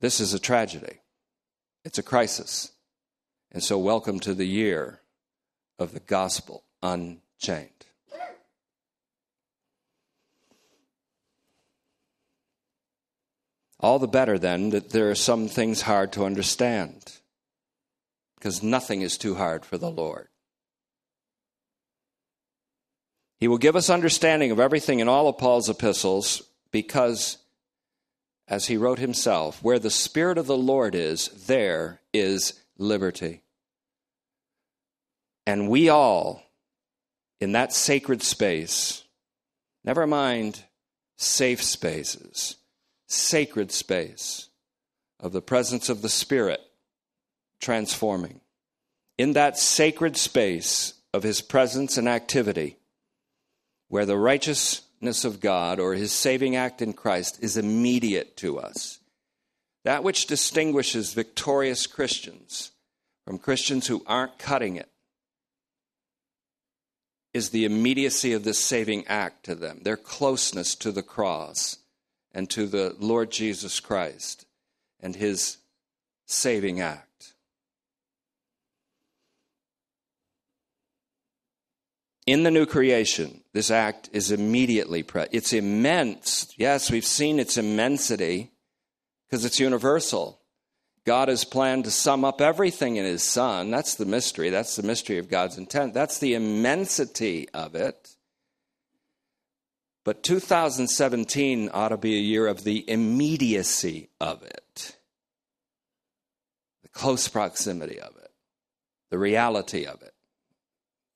this 0.00 0.18
is 0.18 0.34
a 0.34 0.38
tragedy. 0.38 0.99
It's 1.84 1.98
a 1.98 2.02
crisis. 2.02 2.72
And 3.52 3.62
so, 3.62 3.78
welcome 3.78 4.20
to 4.20 4.34
the 4.34 4.46
year 4.46 5.00
of 5.78 5.92
the 5.92 6.00
gospel 6.00 6.64
unchained. 6.82 7.86
All 13.80 13.98
the 13.98 14.06
better, 14.06 14.38
then, 14.38 14.70
that 14.70 14.90
there 14.90 15.10
are 15.10 15.14
some 15.14 15.48
things 15.48 15.82
hard 15.82 16.12
to 16.12 16.26
understand, 16.26 17.18
because 18.36 18.62
nothing 18.62 19.00
is 19.00 19.16
too 19.16 19.36
hard 19.36 19.64
for 19.64 19.78
the 19.78 19.90
Lord. 19.90 20.28
He 23.38 23.48
will 23.48 23.56
give 23.56 23.74
us 23.74 23.88
understanding 23.88 24.50
of 24.50 24.60
everything 24.60 25.00
in 25.00 25.08
all 25.08 25.28
of 25.28 25.38
Paul's 25.38 25.70
epistles 25.70 26.42
because 26.70 27.38
as 28.50 28.66
he 28.66 28.76
wrote 28.76 28.98
himself, 28.98 29.62
where 29.62 29.78
the 29.78 29.90
Spirit 29.90 30.36
of 30.36 30.46
the 30.46 30.56
Lord 30.56 30.96
is, 30.96 31.28
there 31.46 32.00
is 32.12 32.60
liberty. 32.76 33.42
And 35.46 35.70
we 35.70 35.88
all, 35.88 36.42
in 37.40 37.52
that 37.52 37.72
sacred 37.72 38.22
space, 38.22 39.04
never 39.84 40.04
mind 40.06 40.64
safe 41.16 41.62
spaces, 41.62 42.56
sacred 43.06 43.70
space 43.70 44.48
of 45.20 45.30
the 45.32 45.42
presence 45.42 45.88
of 45.88 46.02
the 46.02 46.08
Spirit 46.08 46.60
transforming. 47.60 48.40
In 49.16 49.34
that 49.34 49.58
sacred 49.58 50.16
space 50.16 50.94
of 51.14 51.22
his 51.22 51.40
presence 51.40 51.96
and 51.96 52.08
activity, 52.08 52.78
where 53.88 54.06
the 54.06 54.16
righteous 54.16 54.82
of 55.02 55.40
God 55.40 55.80
or 55.80 55.94
his 55.94 56.12
saving 56.12 56.56
act 56.56 56.82
in 56.82 56.92
Christ 56.92 57.38
is 57.42 57.56
immediate 57.56 58.36
to 58.38 58.58
us. 58.58 58.98
That 59.84 60.04
which 60.04 60.26
distinguishes 60.26 61.14
victorious 61.14 61.86
Christians 61.86 62.72
from 63.24 63.38
Christians 63.38 63.86
who 63.86 64.02
aren't 64.06 64.38
cutting 64.38 64.76
it 64.76 64.88
is 67.32 67.50
the 67.50 67.64
immediacy 67.64 68.32
of 68.32 68.44
this 68.44 68.58
saving 68.58 69.06
act 69.06 69.44
to 69.44 69.54
them, 69.54 69.80
their 69.82 69.96
closeness 69.96 70.74
to 70.74 70.92
the 70.92 71.02
cross 71.02 71.78
and 72.32 72.50
to 72.50 72.66
the 72.66 72.94
Lord 72.98 73.30
Jesus 73.30 73.80
Christ 73.80 74.46
and 75.00 75.16
his 75.16 75.58
saving 76.26 76.80
act. 76.80 77.29
In 82.30 82.44
the 82.44 82.50
new 82.52 82.64
creation, 82.64 83.40
this 83.52 83.72
act 83.72 84.08
is 84.12 84.30
immediately 84.30 85.02
present. 85.02 85.34
It's 85.34 85.52
immense. 85.52 86.54
Yes, 86.56 86.88
we've 86.88 87.04
seen 87.04 87.40
its 87.40 87.56
immensity 87.56 88.52
because 89.26 89.44
it's 89.44 89.58
universal. 89.58 90.40
God 91.04 91.26
has 91.26 91.42
planned 91.42 91.86
to 91.86 91.90
sum 91.90 92.24
up 92.24 92.40
everything 92.40 92.94
in 92.94 93.04
His 93.04 93.24
Son. 93.24 93.72
That's 93.72 93.96
the 93.96 94.04
mystery. 94.04 94.48
That's 94.48 94.76
the 94.76 94.84
mystery 94.84 95.18
of 95.18 95.28
God's 95.28 95.58
intent. 95.58 95.92
That's 95.92 96.20
the 96.20 96.34
immensity 96.34 97.48
of 97.52 97.74
it. 97.74 98.14
But 100.04 100.22
2017 100.22 101.70
ought 101.74 101.88
to 101.88 101.96
be 101.96 102.14
a 102.14 102.20
year 102.20 102.46
of 102.46 102.62
the 102.62 102.88
immediacy 102.88 104.08
of 104.20 104.44
it, 104.44 104.96
the 106.84 106.90
close 106.90 107.26
proximity 107.26 107.98
of 107.98 108.14
it, 108.18 108.30
the 109.10 109.18
reality 109.18 109.84
of 109.84 110.00
it. 110.02 110.14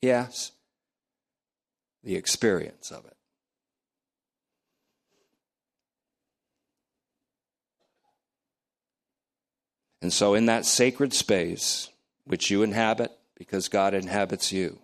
Yes, 0.03 0.50
the 2.05 2.17
experience 2.17 2.90
of 2.90 3.05
it. 3.07 3.17
And 10.03 10.12
so, 10.12 10.35
in 10.35 10.47
that 10.47 10.67
sacred 10.67 11.14
space 11.14 11.88
which 12.27 12.51
you 12.51 12.62
inhabit, 12.62 13.11
because 13.37 13.69
God 13.69 13.95
inhabits 13.95 14.53
you, 14.53 14.79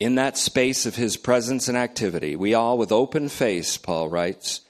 in 0.00 0.16
that 0.16 0.36
space 0.36 0.86
of 0.86 0.96
his 0.96 1.16
presence 1.16 1.68
and 1.68 1.78
activity, 1.78 2.34
we 2.34 2.52
all, 2.52 2.78
with 2.78 2.90
open 2.90 3.28
face, 3.28 3.76
Paul 3.76 4.08
writes, 4.08 4.62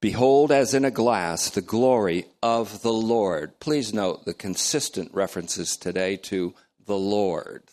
behold 0.00 0.52
as 0.52 0.72
in 0.72 0.84
a 0.84 0.90
glass 0.90 1.50
the 1.50 1.60
glory 1.60 2.26
of 2.42 2.82
the 2.82 2.92
Lord. 2.92 3.58
Please 3.58 3.92
note 3.92 4.24
the 4.24 4.34
consistent 4.34 5.12
references 5.12 5.76
today 5.76 6.16
to 6.16 6.54
the 6.84 6.96
Lord 6.96 7.64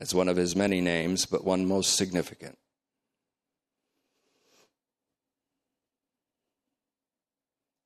as 0.00 0.14
one 0.14 0.28
of 0.28 0.36
his 0.36 0.56
many 0.56 0.80
names, 0.80 1.26
but 1.26 1.44
one 1.44 1.66
most 1.66 1.96
significant. 1.96 2.58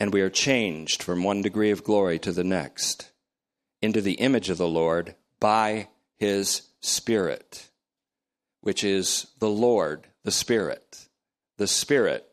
And 0.01 0.13
we 0.13 0.21
are 0.21 0.31
changed 0.31 1.03
from 1.03 1.25
one 1.25 1.43
degree 1.43 1.71
of 1.71 1.85
glory 1.85 2.19
to 2.21 2.33
the 2.33 2.45
next 2.45 3.11
into 3.83 4.01
the 4.01 4.15
image 4.15 4.51
of 4.51 4.59
the 4.59 4.69
Lord 4.69 5.15
by 5.41 5.89
his 6.17 6.63
Spirit, 6.81 7.69
which 8.61 8.85
is 8.85 9.29
the 9.39 9.51
Lord, 9.51 10.07
the 10.25 10.31
Spirit. 10.31 11.09
The 11.57 11.67
Spirit 11.67 12.27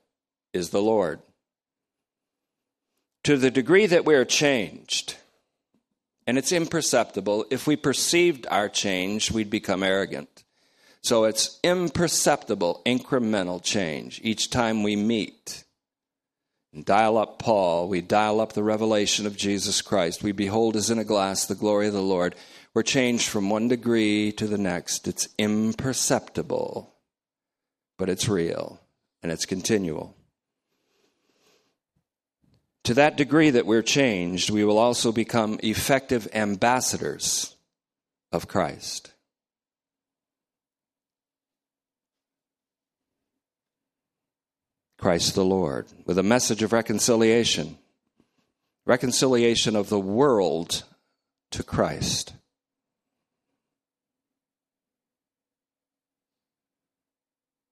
is 0.54 0.70
the 0.70 0.82
Lord. 0.82 1.20
To 3.24 3.38
the 3.38 3.52
degree 3.52 3.88
that 3.88 4.06
we 4.06 4.14
are 4.14 4.26
changed, 4.26 5.18
and 6.28 6.38
it's 6.38 6.52
imperceptible, 6.52 7.46
if 7.52 7.68
we 7.68 7.76
perceived 7.76 8.48
our 8.50 8.68
change, 8.68 9.32
we'd 9.32 9.50
become 9.50 9.84
arrogant. 9.84 10.44
So 11.02 11.26
it's 11.26 11.60
imperceptible, 11.64 12.82
incremental 12.86 13.64
change 13.64 14.20
each 14.24 14.50
time 14.50 14.82
we 14.82 14.96
meet. 14.96 15.64
And 16.74 16.84
dial 16.84 17.18
up 17.18 17.38
Paul, 17.38 17.88
we 17.88 18.02
dial 18.02 18.42
up 18.42 18.54
the 18.54 18.64
revelation 18.64 19.28
of 19.28 19.38
Jesus 19.38 19.84
Christ. 19.84 20.24
We 20.24 20.32
behold 20.32 20.76
as 20.76 20.90
in 20.90 20.98
a 20.98 21.04
glass 21.04 21.46
the 21.46 21.54
glory 21.54 21.88
of 21.88 21.94
the 21.94 22.02
Lord. 22.02 22.36
We're 22.74 22.82
changed 22.82 23.30
from 23.30 23.50
one 23.50 23.68
degree 23.68 24.32
to 24.34 24.48
the 24.48 24.58
next. 24.58 25.08
It's 25.08 25.30
imperceptible, 25.38 26.92
but 28.00 28.10
it's 28.10 28.28
real 28.28 28.82
and 29.22 29.32
it's 29.32 29.46
continual. 29.46 30.15
To 32.86 32.94
that 32.94 33.18
degree 33.18 33.50
that 33.50 33.66
we're 33.66 33.82
changed, 33.82 34.52
we 34.52 34.64
will 34.64 34.78
also 34.78 35.12
become 35.12 35.60
effective 35.64 36.28
ambassadors 36.36 37.56
of 38.32 38.48
Christ. 38.48 39.12
Christ 45.00 45.34
the 45.34 45.44
Lord, 45.44 45.88
with 46.06 46.20
a 46.20 46.24
message 46.24 46.62
of 46.62 46.74
reconciliation, 46.74 47.80
reconciliation 48.86 49.76
of 49.76 49.90
the 49.90 50.00
world 50.00 50.84
to 51.52 51.64
Christ. 51.64 52.34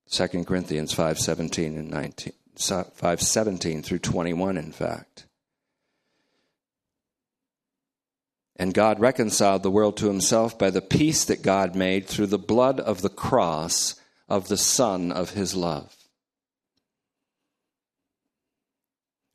Second 0.07 0.47
Corinthians 0.47 0.91
5:17 0.91 1.77
and 1.77 1.91
19 1.91 2.33
5:17 2.55 3.83
through 3.83 3.99
21 3.99 4.57
in 4.57 4.71
fact. 4.71 5.25
And 8.55 8.73
God 8.73 8.99
reconciled 8.99 9.63
the 9.63 9.71
world 9.71 9.97
to 9.97 10.07
himself 10.07 10.57
by 10.57 10.69
the 10.69 10.81
peace 10.81 11.25
that 11.25 11.41
God 11.41 11.75
made 11.75 12.07
through 12.07 12.27
the 12.27 12.37
blood 12.37 12.79
of 12.79 13.01
the 13.01 13.09
cross 13.09 13.95
of 14.29 14.47
the 14.47 14.57
son 14.57 15.11
of 15.11 15.31
his 15.31 15.55
love. 15.55 15.95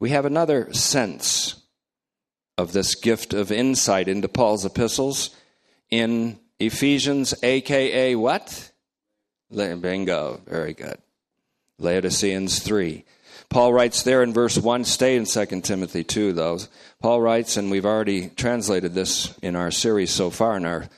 We 0.00 0.10
have 0.10 0.24
another 0.24 0.72
sense 0.72 1.56
of 2.56 2.72
this 2.72 2.94
gift 2.94 3.34
of 3.34 3.50
insight 3.50 4.08
into 4.08 4.28
Paul's 4.28 4.64
epistles 4.64 5.30
in 5.90 6.38
Ephesians, 6.60 7.34
aka 7.42 8.14
what? 8.14 8.72
Bingo. 9.50 10.40
Very 10.46 10.74
good. 10.74 10.98
Laodiceans 11.78 12.58
3. 12.60 13.04
Paul 13.48 13.72
writes 13.72 14.02
there 14.02 14.22
in 14.22 14.32
verse 14.32 14.58
1, 14.58 14.84
stay 14.84 15.16
in 15.16 15.24
2 15.24 15.62
Timothy 15.62 16.04
2, 16.04 16.32
though. 16.32 16.58
Paul 17.00 17.20
writes, 17.20 17.56
and 17.56 17.70
we've 17.70 17.86
already 17.86 18.28
translated 18.28 18.94
this 18.94 19.34
in 19.40 19.56
our 19.56 19.70
series 19.70 20.10
so 20.10 20.28
far 20.30 20.56
in 20.56 20.66
our 20.66 20.88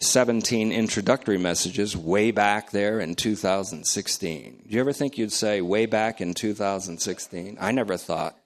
17 0.00 0.72
introductory 0.72 1.38
messages 1.38 1.96
way 1.96 2.30
back 2.30 2.70
there 2.70 3.00
in 3.00 3.14
2016. 3.14 4.62
Do 4.68 4.74
you 4.74 4.80
ever 4.80 4.92
think 4.92 5.16
you'd 5.16 5.32
say 5.32 5.60
way 5.62 5.86
back 5.86 6.20
in 6.20 6.34
2016? 6.34 7.56
I 7.58 7.72
never 7.72 7.96
thought. 7.96 8.36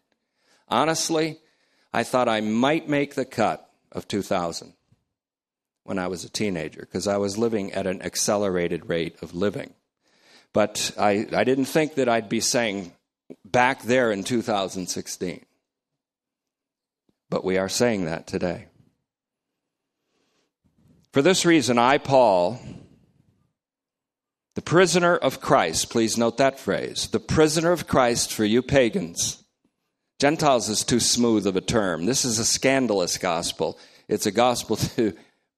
Honestly, 0.69 1.41
I 1.93 2.05
thought 2.05 2.29
I 2.29 2.41
might 2.41 2.89
make 2.89 3.15
the 3.15 3.25
cut 3.25 3.69
of 3.91 4.07
2000 4.07 4.75
when 5.83 5.99
I 5.99 6.07
was 6.07 6.25
a 6.25 6.31
teenager 6.31 6.81
because 6.81 7.09
I 7.09 7.17
was 7.17 7.37
living 7.37 7.73
at 7.73 7.87
an 7.87 8.01
accelerated 8.01 8.89
rate 8.89 9.17
of 9.21 9.35
living. 9.35 9.75
But 10.53 10.93
I, 10.99 11.27
I 11.33 11.45
didn't 11.45 11.67
think 11.67 11.95
that 11.95 12.09
I'd 12.09 12.29
be 12.29 12.41
saying 12.41 12.93
back 13.45 13.83
there 13.83 14.11
in 14.11 14.25
2016. 14.25 15.45
But 17.29 17.45
we 17.45 17.59
are 17.59 17.69
saying 17.69 18.07
that 18.07 18.27
today. 18.27 18.67
For 21.13 21.23
this 21.23 21.45
reason, 21.45 21.79
I, 21.79 21.99
Paul, 21.99 22.61
the 24.55 24.63
prisoner 24.63 25.17
of 25.17 25.41
Christ, 25.41 25.91
please 25.91 26.19
note 26.19 26.37
that 26.39 26.59
phrase, 26.59 27.09
the 27.09 27.21
prisoner 27.21 27.73
of 27.73 27.87
Christ 27.87 28.33
for 28.33 28.45
you 28.45 28.63
pagans. 28.63 29.43
Gentiles 30.21 30.69
is 30.69 30.85
too 30.85 31.01
smooth 31.01 31.47
of 31.47 31.57
a 31.57 31.61
term. 31.61 32.05
This 32.05 32.25
is 32.25 32.39
a 32.39 32.45
scandalous 32.45 33.17
gospel. 33.17 33.79
It's 34.07 34.27
a 34.27 34.31
gospel 34.31 34.77
to 34.97 35.15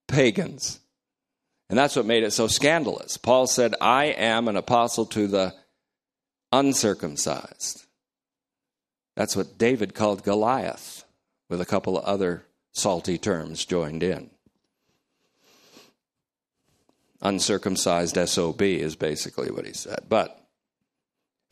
pagans. 0.09 0.79
And 1.73 1.79
that's 1.79 1.97
what 1.97 2.05
made 2.05 2.23
it 2.23 2.33
so 2.33 2.49
scandalous. 2.49 3.17
Paul 3.17 3.47
said, 3.47 3.75
I 3.81 4.05
am 4.05 4.47
an 4.47 4.59
apostle 4.59 5.07
to 5.07 5.27
the 5.27 5.55
uncircumcised. 6.53 7.87
That's 9.17 9.35
what 9.35 9.57
David 9.57 9.95
called 9.95 10.23
Goliath, 10.23 11.05
with 11.49 11.63
a 11.63 11.65
couple 11.65 11.97
of 11.97 12.05
other 12.05 12.45
salty 12.73 13.17
terms 13.17 13.65
joined 13.65 14.03
in. 14.03 14.29
Uncircumcised 17.23 18.19
SOB 18.29 18.61
is 18.61 18.95
basically 18.95 19.51
what 19.51 19.65
he 19.65 19.73
said. 19.73 20.01
But 20.11 20.47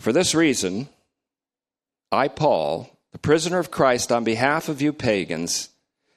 for 0.01 0.13
this 0.13 0.35
reason, 0.35 0.91
I, 2.13 2.29
Paul, 2.29 2.91
the 3.13 3.19
prisoner 3.19 3.59
of 3.59 3.71
Christ, 3.71 4.13
on 4.13 4.25
behalf 4.25 4.69
of 4.69 4.83
you 4.83 4.93
pagans, 4.93 5.71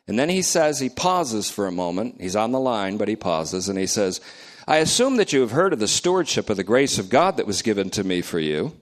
and 0.07 0.19
then 0.19 0.29
he 0.29 0.41
says, 0.41 0.79
he 0.79 0.89
pauses 0.89 1.49
for 1.49 1.67
a 1.67 1.71
moment. 1.71 2.19
He's 2.19 2.35
on 2.35 2.51
the 2.51 2.59
line, 2.59 2.97
but 2.97 3.07
he 3.07 3.15
pauses 3.15 3.69
and 3.69 3.79
he 3.79 3.87
says, 3.87 4.19
I 4.67 4.77
assume 4.77 5.17
that 5.17 5.33
you 5.33 5.41
have 5.41 5.51
heard 5.51 5.73
of 5.73 5.79
the 5.79 5.87
stewardship 5.87 6.49
of 6.49 6.57
the 6.57 6.63
grace 6.63 6.97
of 6.97 7.09
God 7.09 7.37
that 7.37 7.47
was 7.47 7.61
given 7.61 7.89
to 7.91 8.03
me 8.03 8.21
for 8.21 8.39
you. 8.39 8.73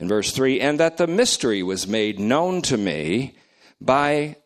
In 0.00 0.08
verse 0.08 0.32
3, 0.32 0.60
and 0.60 0.80
that 0.80 0.96
the 0.96 1.06
mystery 1.06 1.62
was 1.62 1.86
made 1.86 2.18
known 2.18 2.62
to 2.62 2.76
me 2.76 3.36
by 3.80 4.36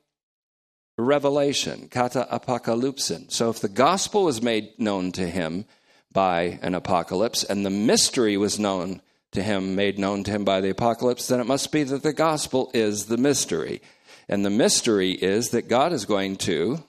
revelation, 0.98 1.88
kata 1.88 2.28
apocalypsin. 2.30 3.32
So 3.32 3.48
if 3.48 3.60
the 3.60 3.68
gospel 3.68 4.24
was 4.24 4.42
made 4.42 4.78
known 4.78 5.10
to 5.12 5.26
him 5.26 5.64
by 6.12 6.58
an 6.60 6.74
apocalypse, 6.74 7.44
and 7.44 7.64
the 7.64 7.70
mystery 7.70 8.36
was 8.36 8.58
known 8.58 9.00
to 9.32 9.42
him, 9.42 9.74
made 9.74 9.98
known 9.98 10.22
to 10.24 10.30
him 10.30 10.44
by 10.44 10.60
the 10.60 10.70
apocalypse, 10.70 11.28
then 11.28 11.40
it 11.40 11.46
must 11.46 11.72
be 11.72 11.82
that 11.82 12.02
the 12.02 12.12
gospel 12.12 12.70
is 12.74 13.06
the 13.06 13.16
mystery. 13.16 13.80
And 14.28 14.44
the 14.44 14.50
mystery 14.50 15.12
is 15.12 15.50
that 15.50 15.68
God 15.68 15.92
is 15.92 16.04
going 16.04 16.36
to, 16.38 16.84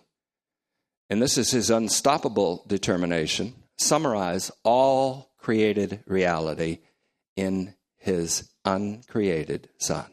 and 1.10 1.22
this 1.22 1.38
is 1.38 1.52
his 1.52 1.70
unstoppable 1.70 2.66
determination, 2.68 3.56
summarize 3.78 4.52
all 4.64 5.32
created 5.38 6.04
reality 6.06 6.80
in 7.36 7.74
his 7.98 8.50
uncreated 8.66 9.70
Son. 9.78 10.06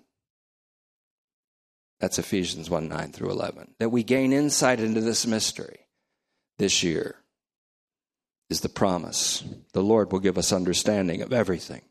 That's 1.98 2.18
Ephesians 2.18 2.70
1 2.70 2.88
9 2.88 3.12
through 3.12 3.30
11. 3.30 3.74
That 3.78 3.88
we 3.90 4.02
gain 4.02 4.32
insight 4.32 4.80
into 4.80 5.00
this 5.00 5.26
mystery 5.26 5.80
this 6.58 6.82
year 6.82 7.16
is 8.50 8.60
the 8.60 8.68
promise. 8.68 9.42
The 9.72 9.82
Lord 9.82 10.12
will 10.12 10.20
give 10.20 10.38
us 10.38 10.52
understanding 10.52 11.22
of 11.22 11.32
everything. 11.32 11.82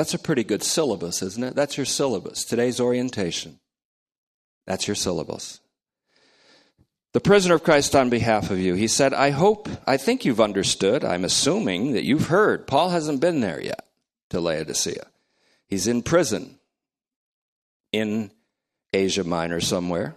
That's 0.00 0.14
a 0.14 0.18
pretty 0.18 0.44
good 0.44 0.62
syllabus, 0.62 1.20
isn't 1.20 1.44
it? 1.44 1.54
That's 1.54 1.76
your 1.76 1.84
syllabus. 1.84 2.44
Today's 2.44 2.80
orientation. 2.80 3.60
That's 4.66 4.88
your 4.88 4.94
syllabus. 4.94 5.60
The 7.12 7.20
prisoner 7.20 7.56
of 7.56 7.64
Christ 7.64 7.94
on 7.94 8.08
behalf 8.08 8.50
of 8.50 8.58
you, 8.58 8.72
he 8.72 8.88
said, 8.88 9.12
I 9.12 9.28
hope, 9.28 9.68
I 9.86 9.98
think 9.98 10.24
you've 10.24 10.40
understood. 10.40 11.04
I'm 11.04 11.22
assuming 11.22 11.92
that 11.92 12.04
you've 12.04 12.28
heard. 12.28 12.66
Paul 12.66 12.88
hasn't 12.88 13.20
been 13.20 13.40
there 13.40 13.60
yet 13.62 13.88
to 14.30 14.40
Laodicea. 14.40 15.06
He's 15.66 15.86
in 15.86 16.00
prison 16.00 16.58
in 17.92 18.30
Asia 18.94 19.22
Minor 19.22 19.60
somewhere. 19.60 20.16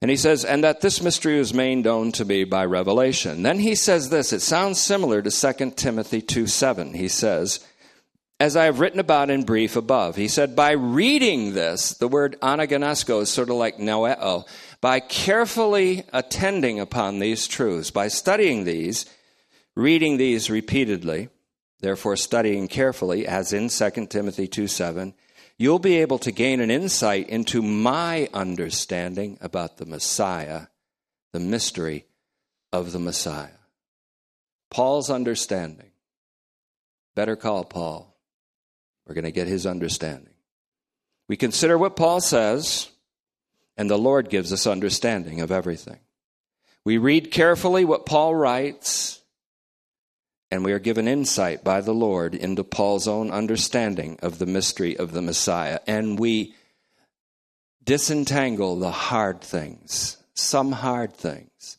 And 0.00 0.10
he 0.10 0.16
says, 0.16 0.42
and 0.42 0.64
that 0.64 0.80
this 0.80 1.02
mystery 1.02 1.36
was 1.38 1.52
made 1.52 1.84
known 1.84 2.12
to 2.12 2.24
me 2.24 2.44
by 2.44 2.64
revelation. 2.64 3.42
Then 3.42 3.58
he 3.58 3.74
says 3.74 4.08
this, 4.08 4.32
it 4.32 4.40
sounds 4.40 4.80
similar 4.80 5.20
to 5.20 5.30
2 5.30 5.72
Timothy 5.72 6.22
2 6.22 6.46
7. 6.46 6.94
He 6.94 7.08
says, 7.08 7.60
as 8.40 8.56
I 8.56 8.64
have 8.64 8.80
written 8.80 9.00
about 9.00 9.30
in 9.30 9.44
brief 9.44 9.76
above. 9.76 10.16
He 10.16 10.28
said, 10.28 10.56
by 10.56 10.72
reading 10.72 11.54
this, 11.54 11.94
the 11.94 12.08
word 12.08 12.36
anagnosko 12.40 13.22
is 13.22 13.30
sort 13.30 13.48
of 13.48 13.56
like 13.56 13.78
noeo, 13.78 14.46
by 14.80 15.00
carefully 15.00 16.04
attending 16.12 16.80
upon 16.80 17.18
these 17.18 17.46
truths, 17.46 17.90
by 17.90 18.08
studying 18.08 18.64
these, 18.64 19.06
reading 19.76 20.16
these 20.16 20.50
repeatedly, 20.50 21.28
therefore 21.80 22.16
studying 22.16 22.68
carefully, 22.68 23.26
as 23.26 23.52
in 23.52 23.68
2 23.68 24.06
Timothy 24.06 24.48
2 24.48 24.66
7, 24.66 25.14
you'll 25.56 25.78
be 25.78 25.98
able 25.98 26.18
to 26.18 26.32
gain 26.32 26.60
an 26.60 26.70
insight 26.70 27.28
into 27.28 27.62
my 27.62 28.28
understanding 28.34 29.38
about 29.40 29.76
the 29.76 29.86
Messiah, 29.86 30.66
the 31.32 31.40
mystery 31.40 32.06
of 32.72 32.92
the 32.92 32.98
Messiah. 32.98 33.48
Paul's 34.70 35.08
understanding. 35.08 35.92
Better 37.14 37.36
call 37.36 37.64
Paul. 37.64 38.13
We're 39.06 39.14
going 39.14 39.24
to 39.24 39.30
get 39.30 39.48
his 39.48 39.66
understanding. 39.66 40.32
We 41.28 41.36
consider 41.36 41.76
what 41.76 41.96
Paul 41.96 42.20
says, 42.20 42.90
and 43.76 43.90
the 43.90 43.98
Lord 43.98 44.30
gives 44.30 44.52
us 44.52 44.66
understanding 44.66 45.40
of 45.40 45.50
everything. 45.50 46.00
We 46.84 46.98
read 46.98 47.30
carefully 47.30 47.84
what 47.84 48.06
Paul 48.06 48.34
writes, 48.34 49.22
and 50.50 50.64
we 50.64 50.72
are 50.72 50.78
given 50.78 51.08
insight 51.08 51.64
by 51.64 51.80
the 51.80 51.94
Lord 51.94 52.34
into 52.34 52.62
Paul's 52.62 53.08
own 53.08 53.30
understanding 53.30 54.18
of 54.22 54.38
the 54.38 54.46
mystery 54.46 54.96
of 54.96 55.12
the 55.12 55.22
Messiah. 55.22 55.80
And 55.86 56.18
we 56.18 56.54
disentangle 57.82 58.78
the 58.78 58.90
hard 58.90 59.40
things, 59.40 60.18
some 60.34 60.72
hard 60.72 61.14
things 61.14 61.78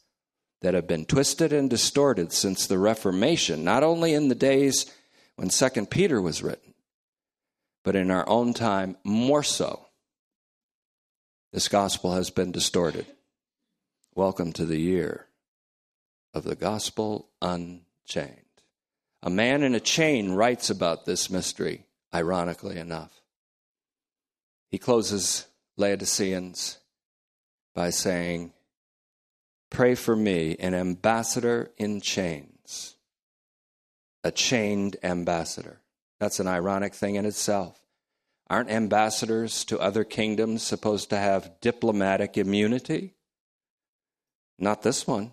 that 0.61 0.73
have 0.73 0.88
been 0.88 1.05
twisted 1.05 1.53
and 1.53 1.69
distorted 1.69 2.31
since 2.31 2.65
the 2.65 2.79
Reformation, 2.79 3.63
not 3.63 3.83
only 3.83 4.13
in 4.13 4.27
the 4.27 4.35
days 4.35 4.91
when 5.35 5.49
Second 5.49 5.89
Peter 5.89 6.21
was 6.21 6.41
written, 6.41 6.73
but 7.86 7.95
in 7.95 8.10
our 8.10 8.28
own 8.28 8.52
time, 8.52 8.98
more 9.04 9.43
so. 9.43 9.86
This 11.54 11.67
gospel 11.67 12.13
has 12.13 12.32
been 12.32 12.52
distorted. 12.52 13.06
Welcome 14.15 14.52
to 14.54 14.65
the 14.65 14.80
year 14.80 15.28
of 16.34 16.43
the 16.43 16.56
gospel 16.56 17.30
unchained. 17.43 18.41
A 19.21 19.30
man 19.30 19.62
in 19.62 19.76
a 19.76 19.80
chain 19.80 20.32
writes 20.32 20.71
about 20.71 21.06
this 21.06 21.30
mystery, 21.30 21.86
ironically 22.12 22.80
enough. 22.80 23.21
He 24.71 24.80
closes 24.80 25.45
Laodiceans 25.78 26.80
by 27.76 27.91
saying, 27.91 28.52
Pray 29.69 29.93
for 29.93 30.15
me, 30.15 30.56
an 30.60 30.74
ambassador 30.74 31.71
in 31.78 32.02
chains, 32.02 32.95
a 34.24 34.32
chained 34.32 34.98
ambassador. 35.04 35.82
That's 36.19 36.39
an 36.39 36.47
ironic 36.47 36.93
thing 36.93 37.15
in 37.15 37.25
itself. 37.25 37.80
Aren't 38.49 38.69
ambassadors 38.69 39.65
to 39.65 39.80
other 39.80 40.04
kingdoms 40.04 40.63
supposed 40.63 41.10
to 41.10 41.17
have 41.17 41.60
diplomatic 41.62 42.38
immunity? 42.38 43.15
Not 44.60 44.84
this 44.84 45.08
one. 45.08 45.32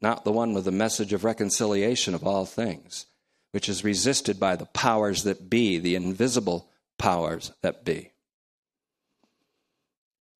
Not 0.00 0.24
the 0.24 0.32
one 0.32 0.52
with 0.52 0.64
the 0.64 0.72
message 0.72 1.12
of 1.12 1.24
reconciliation 1.24 2.14
of 2.14 2.26
all 2.26 2.44
things, 2.44 3.06
which 3.52 3.68
is 3.68 3.84
resisted 3.84 4.38
by 4.38 4.56
the 4.56 4.66
powers 4.66 5.24
that 5.24 5.48
be, 5.48 5.78
the 5.78 5.94
invisible 5.94 6.68
powers 6.98 7.52
that 7.62 7.84
be. 7.84 8.12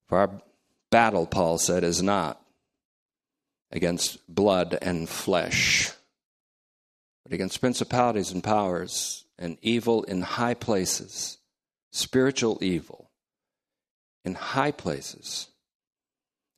For 0.08 0.18
our 0.18 0.42
battle, 0.90 1.26
Paul 1.26 1.58
said, 1.58 1.84
is 1.84 2.02
not 2.02 2.40
against 3.70 4.18
blood 4.32 4.78
and 4.80 5.08
flesh, 5.08 5.90
but 7.24 7.32
against 7.32 7.60
principalities 7.60 8.32
and 8.32 8.42
powers 8.42 9.24
and 9.38 9.56
evil 9.62 10.02
in 10.04 10.22
high 10.22 10.54
places, 10.54 11.38
spiritual 11.90 12.58
evil 12.60 13.10
in 14.24 14.34
high 14.34 14.72
places, 14.72 15.48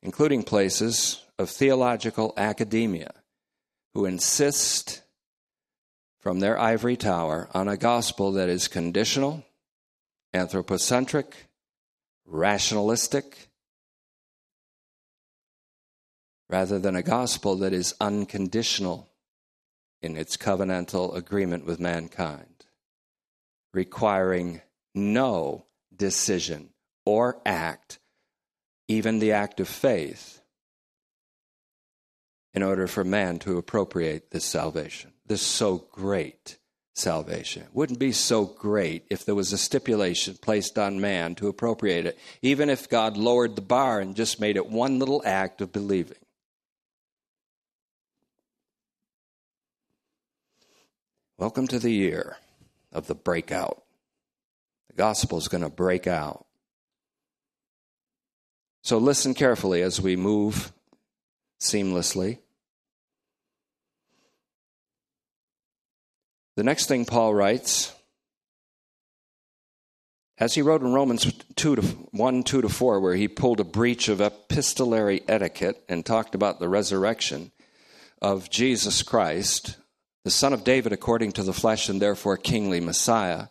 including 0.01 0.43
places 0.43 1.23
of 1.37 1.49
theological 1.49 2.33
academia, 2.35 3.13
who 3.93 4.05
insist 4.05 5.01
from 6.19 6.39
their 6.39 6.59
ivory 6.59 6.97
tower 6.97 7.49
on 7.53 7.67
a 7.67 7.77
gospel 7.77 8.33
that 8.33 8.49
is 8.49 8.67
conditional, 8.67 9.45
anthropocentric, 10.33 11.47
rationalistic, 12.25 13.49
rather 16.49 16.79
than 16.79 16.95
a 16.95 17.03
gospel 17.03 17.55
that 17.55 17.73
is 17.73 17.95
unconditional 18.01 19.09
in 20.01 20.17
its 20.17 20.35
covenantal 20.35 21.15
agreement 21.15 21.65
with 21.65 21.79
mankind 21.79 22.60
requiring 23.73 24.61
no 24.93 25.65
decision 25.95 26.69
or 27.05 27.41
act, 27.45 27.99
even 28.87 29.19
the 29.19 29.31
act 29.31 29.59
of 29.59 29.67
faith, 29.67 30.41
in 32.53 32.63
order 32.63 32.87
for 32.87 33.03
man 33.03 33.39
to 33.39 33.57
appropriate 33.57 34.31
this 34.31 34.43
salvation, 34.43 35.13
this 35.25 35.41
so 35.41 35.77
great 35.91 36.57
salvation. 36.93 37.63
It 37.63 37.73
wouldn't 37.73 37.99
be 37.99 38.11
so 38.11 38.45
great 38.45 39.05
if 39.09 39.23
there 39.23 39.35
was 39.35 39.53
a 39.53 39.57
stipulation 39.57 40.37
placed 40.41 40.77
on 40.77 40.99
man 40.99 41.35
to 41.35 41.47
appropriate 41.47 42.05
it, 42.05 42.19
even 42.41 42.69
if 42.69 42.89
God 42.89 43.15
lowered 43.15 43.55
the 43.55 43.61
bar 43.61 44.01
and 44.01 44.15
just 44.15 44.41
made 44.41 44.57
it 44.57 44.69
one 44.69 44.99
little 44.99 45.21
act 45.25 45.61
of 45.61 45.71
believing. 45.71 46.17
Welcome 51.37 51.67
to 51.69 51.79
the 51.79 51.91
year 51.91 52.37
of 52.91 53.07
the 53.07 53.15
breakout. 53.15 53.83
The 54.89 54.95
gospel 54.95 55.37
is 55.37 55.47
going 55.47 55.63
to 55.63 55.69
break 55.69 56.07
out. 56.07 56.45
So 58.83 58.97
listen 58.97 59.33
carefully 59.33 59.81
as 59.81 60.01
we 60.01 60.15
move 60.15 60.71
seamlessly. 61.59 62.39
The 66.55 66.63
next 66.63 66.87
thing 66.87 67.05
Paul 67.05 67.33
writes, 67.33 67.93
as 70.37 70.55
he 70.55 70.61
wrote 70.61 70.81
in 70.81 70.91
Romans 70.91 71.31
2 71.55 71.75
to 71.75 71.81
1, 71.81 72.43
2 72.43 72.61
to 72.63 72.69
4, 72.69 72.99
where 72.99 73.15
he 73.15 73.27
pulled 73.27 73.59
a 73.59 73.63
breach 73.63 74.09
of 74.09 74.19
epistolary 74.19 75.21
etiquette 75.27 75.83
and 75.87 76.05
talked 76.05 76.33
about 76.33 76.59
the 76.59 76.67
resurrection 76.67 77.51
of 78.21 78.49
Jesus 78.49 79.03
Christ, 79.03 79.77
the 80.23 80.31
Son 80.31 80.53
of 80.53 80.63
David 80.63 80.93
according 80.93 81.31
to 81.33 81.43
the 81.43 81.53
flesh, 81.53 81.89
and 81.89 82.01
therefore 82.01 82.37
kingly 82.37 82.79
Messiah, 82.79 83.47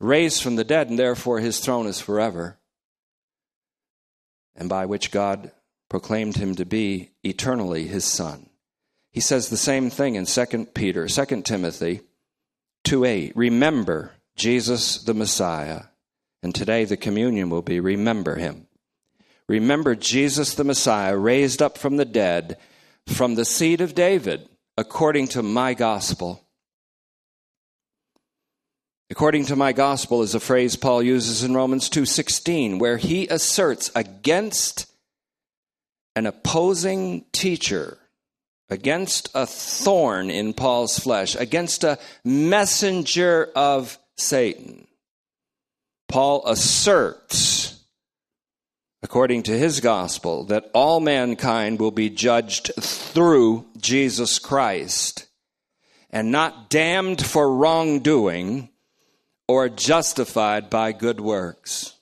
raised 0.00 0.42
from 0.42 0.56
the 0.56 0.64
dead, 0.64 0.88
and 0.88 0.98
therefore 0.98 1.40
his 1.40 1.60
throne 1.60 1.86
is 1.86 2.00
forever, 2.00 2.58
and 4.54 4.68
by 4.68 4.86
which 4.86 5.10
God 5.10 5.52
proclaimed 5.88 6.36
him 6.36 6.54
to 6.56 6.64
be 6.64 7.10
eternally 7.22 7.86
his 7.86 8.04
Son. 8.04 8.48
He 9.12 9.20
says 9.20 9.48
the 9.48 9.56
same 9.56 9.90
thing 9.90 10.14
in 10.14 10.26
2 10.26 10.66
Peter, 10.74 11.08
2 11.08 11.42
Timothy 11.42 12.02
2 12.84 13.04
8. 13.04 13.32
Remember 13.36 14.12
Jesus 14.36 15.02
the 15.02 15.14
Messiah. 15.14 15.82
And 16.42 16.54
today 16.54 16.84
the 16.84 16.96
communion 16.96 17.50
will 17.50 17.62
be 17.62 17.80
remember 17.80 18.36
him. 18.36 18.68
Remember 19.48 19.94
Jesus 19.94 20.54
the 20.54 20.64
Messiah, 20.64 21.16
raised 21.16 21.60
up 21.60 21.76
from 21.76 21.96
the 21.96 22.04
dead, 22.04 22.58
from 23.06 23.34
the 23.34 23.44
seed 23.44 23.80
of 23.80 23.94
David 23.94 24.48
according 24.78 25.26
to 25.26 25.42
my 25.42 25.74
gospel. 25.74 26.40
According 29.10 29.46
to 29.46 29.56
my 29.56 29.72
gospel 29.72 30.22
is 30.22 30.36
a 30.36 30.40
phrase 30.40 30.76
Paul 30.76 31.02
uses 31.02 31.42
in 31.42 31.52
Romans 31.52 31.88
2:16 31.88 32.78
where 32.78 32.96
he 32.96 33.26
asserts 33.26 33.90
against 33.96 34.86
an 36.14 36.26
opposing 36.26 37.24
teacher, 37.32 37.98
against 38.70 39.30
a 39.34 39.46
thorn 39.46 40.30
in 40.30 40.54
Paul's 40.54 40.96
flesh, 40.96 41.34
against 41.34 41.82
a 41.82 41.98
messenger 42.22 43.50
of 43.56 43.98
Satan. 44.16 44.86
Paul 46.06 46.46
asserts 46.46 47.57
according 49.02 49.44
to 49.44 49.56
his 49.56 49.80
gospel, 49.80 50.44
that 50.44 50.70
all 50.74 51.00
mankind 51.00 51.78
will 51.78 51.90
be 51.90 52.10
judged 52.10 52.70
through 52.80 53.66
Jesus 53.76 54.38
Christ 54.38 55.26
and 56.10 56.32
not 56.32 56.70
damned 56.70 57.24
for 57.24 57.54
wrongdoing 57.54 58.70
or 59.46 59.68
justified 59.68 60.68
by 60.68 60.92
good 60.92 61.20
works. 61.20 61.94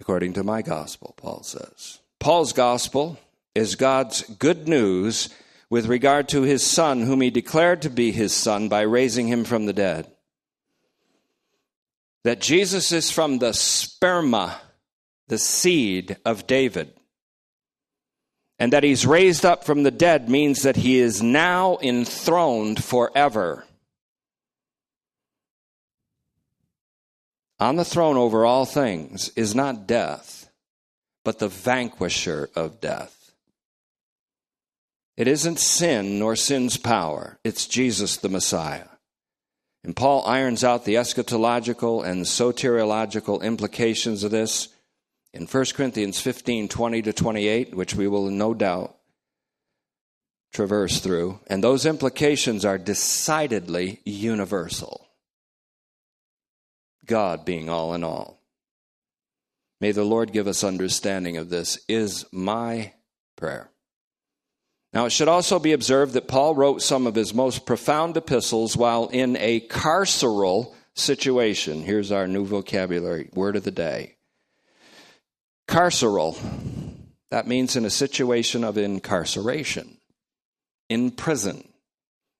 According 0.00 0.34
to 0.34 0.44
my 0.44 0.62
gospel, 0.62 1.14
Paul 1.16 1.42
says. 1.42 2.00
Paul's 2.18 2.52
gospel 2.52 3.18
is 3.54 3.76
God's 3.76 4.22
good 4.22 4.68
news 4.68 5.28
with 5.70 5.86
regard 5.86 6.28
to 6.28 6.42
his 6.42 6.64
son, 6.64 7.02
whom 7.02 7.20
he 7.20 7.30
declared 7.30 7.82
to 7.82 7.90
be 7.90 8.12
his 8.12 8.32
son 8.32 8.68
by 8.68 8.82
raising 8.82 9.28
him 9.28 9.44
from 9.44 9.66
the 9.66 9.72
dead 9.72 10.11
that 12.24 12.40
Jesus 12.40 12.92
is 12.92 13.10
from 13.10 13.38
the 13.38 13.50
sperma, 13.50 14.56
the 15.28 15.38
seed 15.38 16.16
of 16.24 16.46
David. 16.46 16.92
And 18.58 18.72
that 18.72 18.84
he's 18.84 19.06
raised 19.06 19.44
up 19.44 19.64
from 19.64 19.82
the 19.82 19.90
dead 19.90 20.28
means 20.28 20.62
that 20.62 20.76
he 20.76 20.98
is 20.98 21.22
now 21.22 21.78
enthroned 21.82 22.82
forever. 22.82 23.64
On 27.58 27.76
the 27.76 27.84
throne 27.84 28.16
over 28.16 28.44
all 28.44 28.66
things 28.66 29.30
is 29.30 29.54
not 29.54 29.86
death, 29.86 30.48
but 31.24 31.38
the 31.38 31.48
vanquisher 31.48 32.50
of 32.54 32.80
death. 32.80 33.32
It 35.16 35.28
isn't 35.28 35.58
sin 35.58 36.18
nor 36.18 36.36
sin's 36.36 36.76
power, 36.76 37.38
it's 37.44 37.66
Jesus 37.66 38.16
the 38.16 38.28
Messiah. 38.28 38.91
And 39.84 39.96
Paul 39.96 40.24
irons 40.26 40.62
out 40.62 40.84
the 40.84 40.94
eschatological 40.94 42.06
and 42.06 42.24
soteriological 42.24 43.42
implications 43.42 44.22
of 44.22 44.30
this 44.30 44.68
in 45.32 45.46
1 45.46 45.64
Corinthians 45.74 46.20
15 46.20 46.68
20 46.68 47.02
to 47.02 47.12
28, 47.12 47.74
which 47.74 47.94
we 47.94 48.06
will 48.06 48.30
no 48.30 48.54
doubt 48.54 48.96
traverse 50.52 51.00
through. 51.00 51.40
And 51.48 51.64
those 51.64 51.86
implications 51.86 52.64
are 52.64 52.78
decidedly 52.78 54.00
universal. 54.04 55.08
God 57.06 57.44
being 57.44 57.68
all 57.68 57.94
in 57.94 58.04
all. 58.04 58.40
May 59.80 59.90
the 59.90 60.04
Lord 60.04 60.32
give 60.32 60.46
us 60.46 60.62
understanding 60.62 61.36
of 61.36 61.48
this, 61.48 61.80
is 61.88 62.24
my 62.30 62.92
prayer. 63.36 63.71
Now, 64.92 65.06
it 65.06 65.10
should 65.10 65.28
also 65.28 65.58
be 65.58 65.72
observed 65.72 66.12
that 66.12 66.28
Paul 66.28 66.54
wrote 66.54 66.82
some 66.82 67.06
of 67.06 67.14
his 67.14 67.32
most 67.32 67.64
profound 67.64 68.16
epistles 68.16 68.76
while 68.76 69.08
in 69.08 69.36
a 69.36 69.60
carceral 69.60 70.74
situation. 70.94 71.82
Here's 71.82 72.12
our 72.12 72.28
new 72.28 72.44
vocabulary 72.44 73.30
word 73.32 73.56
of 73.56 73.64
the 73.64 73.70
day 73.70 74.16
carceral. 75.66 76.36
That 77.30 77.46
means 77.46 77.76
in 77.76 77.86
a 77.86 77.90
situation 77.90 78.62
of 78.62 78.76
incarceration, 78.76 79.96
in 80.90 81.10
prison. 81.10 81.66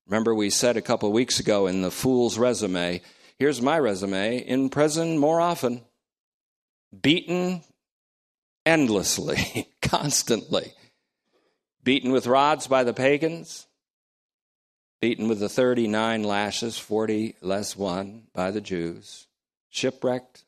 Remember, 0.07 0.35
we 0.35 0.51
said 0.51 0.77
a 0.77 0.83
couple 0.83 1.11
weeks 1.11 1.41
ago 1.41 1.67
in 1.67 1.81
the 1.81 1.91
fool's 1.91 2.37
resume 2.37 3.01
here's 3.39 3.63
my 3.63 3.79
resume 3.79 4.37
in 4.39 4.69
prison 4.69 5.17
more 5.17 5.41
often, 5.41 5.81
beaten 7.01 7.63
endlessly, 8.67 9.69
constantly 9.83 10.75
beaten 11.83 12.13
with 12.13 12.27
rods 12.27 12.67
by 12.67 12.85
the 12.85 12.95
pagans, 12.95 13.67
beaten 15.01 15.29
with 15.29 15.41
the 15.41 15.49
39 15.49 16.23
lashes, 16.23 16.79
40 16.79 17.37
less 17.41 17.77
one 17.77 18.25
by 18.33 18.51
the 18.51 18.61
Jews, 18.61 19.27
shipwrecked, 19.71 20.45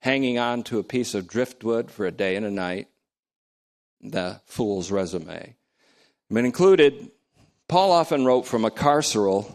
hanging 0.00 0.38
on 0.38 0.62
to 0.64 0.78
a 0.78 0.84
piece 0.84 1.14
of 1.14 1.28
driftwood 1.28 1.90
for 1.90 2.06
a 2.06 2.10
day 2.10 2.36
and 2.36 2.44
a 2.44 2.50
night, 2.50 2.88
the 4.00 4.40
fool's 4.44 4.90
resume. 4.90 5.56
But 6.30 6.44
included, 6.44 7.10
Paul 7.68 7.92
often 7.92 8.24
wrote 8.24 8.46
from 8.46 8.64
a 8.64 8.70
carceral 8.70 9.54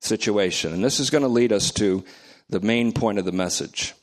situation. 0.00 0.72
And 0.72 0.84
this 0.84 1.00
is 1.00 1.10
going 1.10 1.22
to 1.22 1.28
lead 1.28 1.52
us 1.52 1.70
to 1.72 2.04
the 2.48 2.60
main 2.60 2.92
point 2.92 3.18
of 3.18 3.24
the 3.24 3.32
message. 3.32 3.94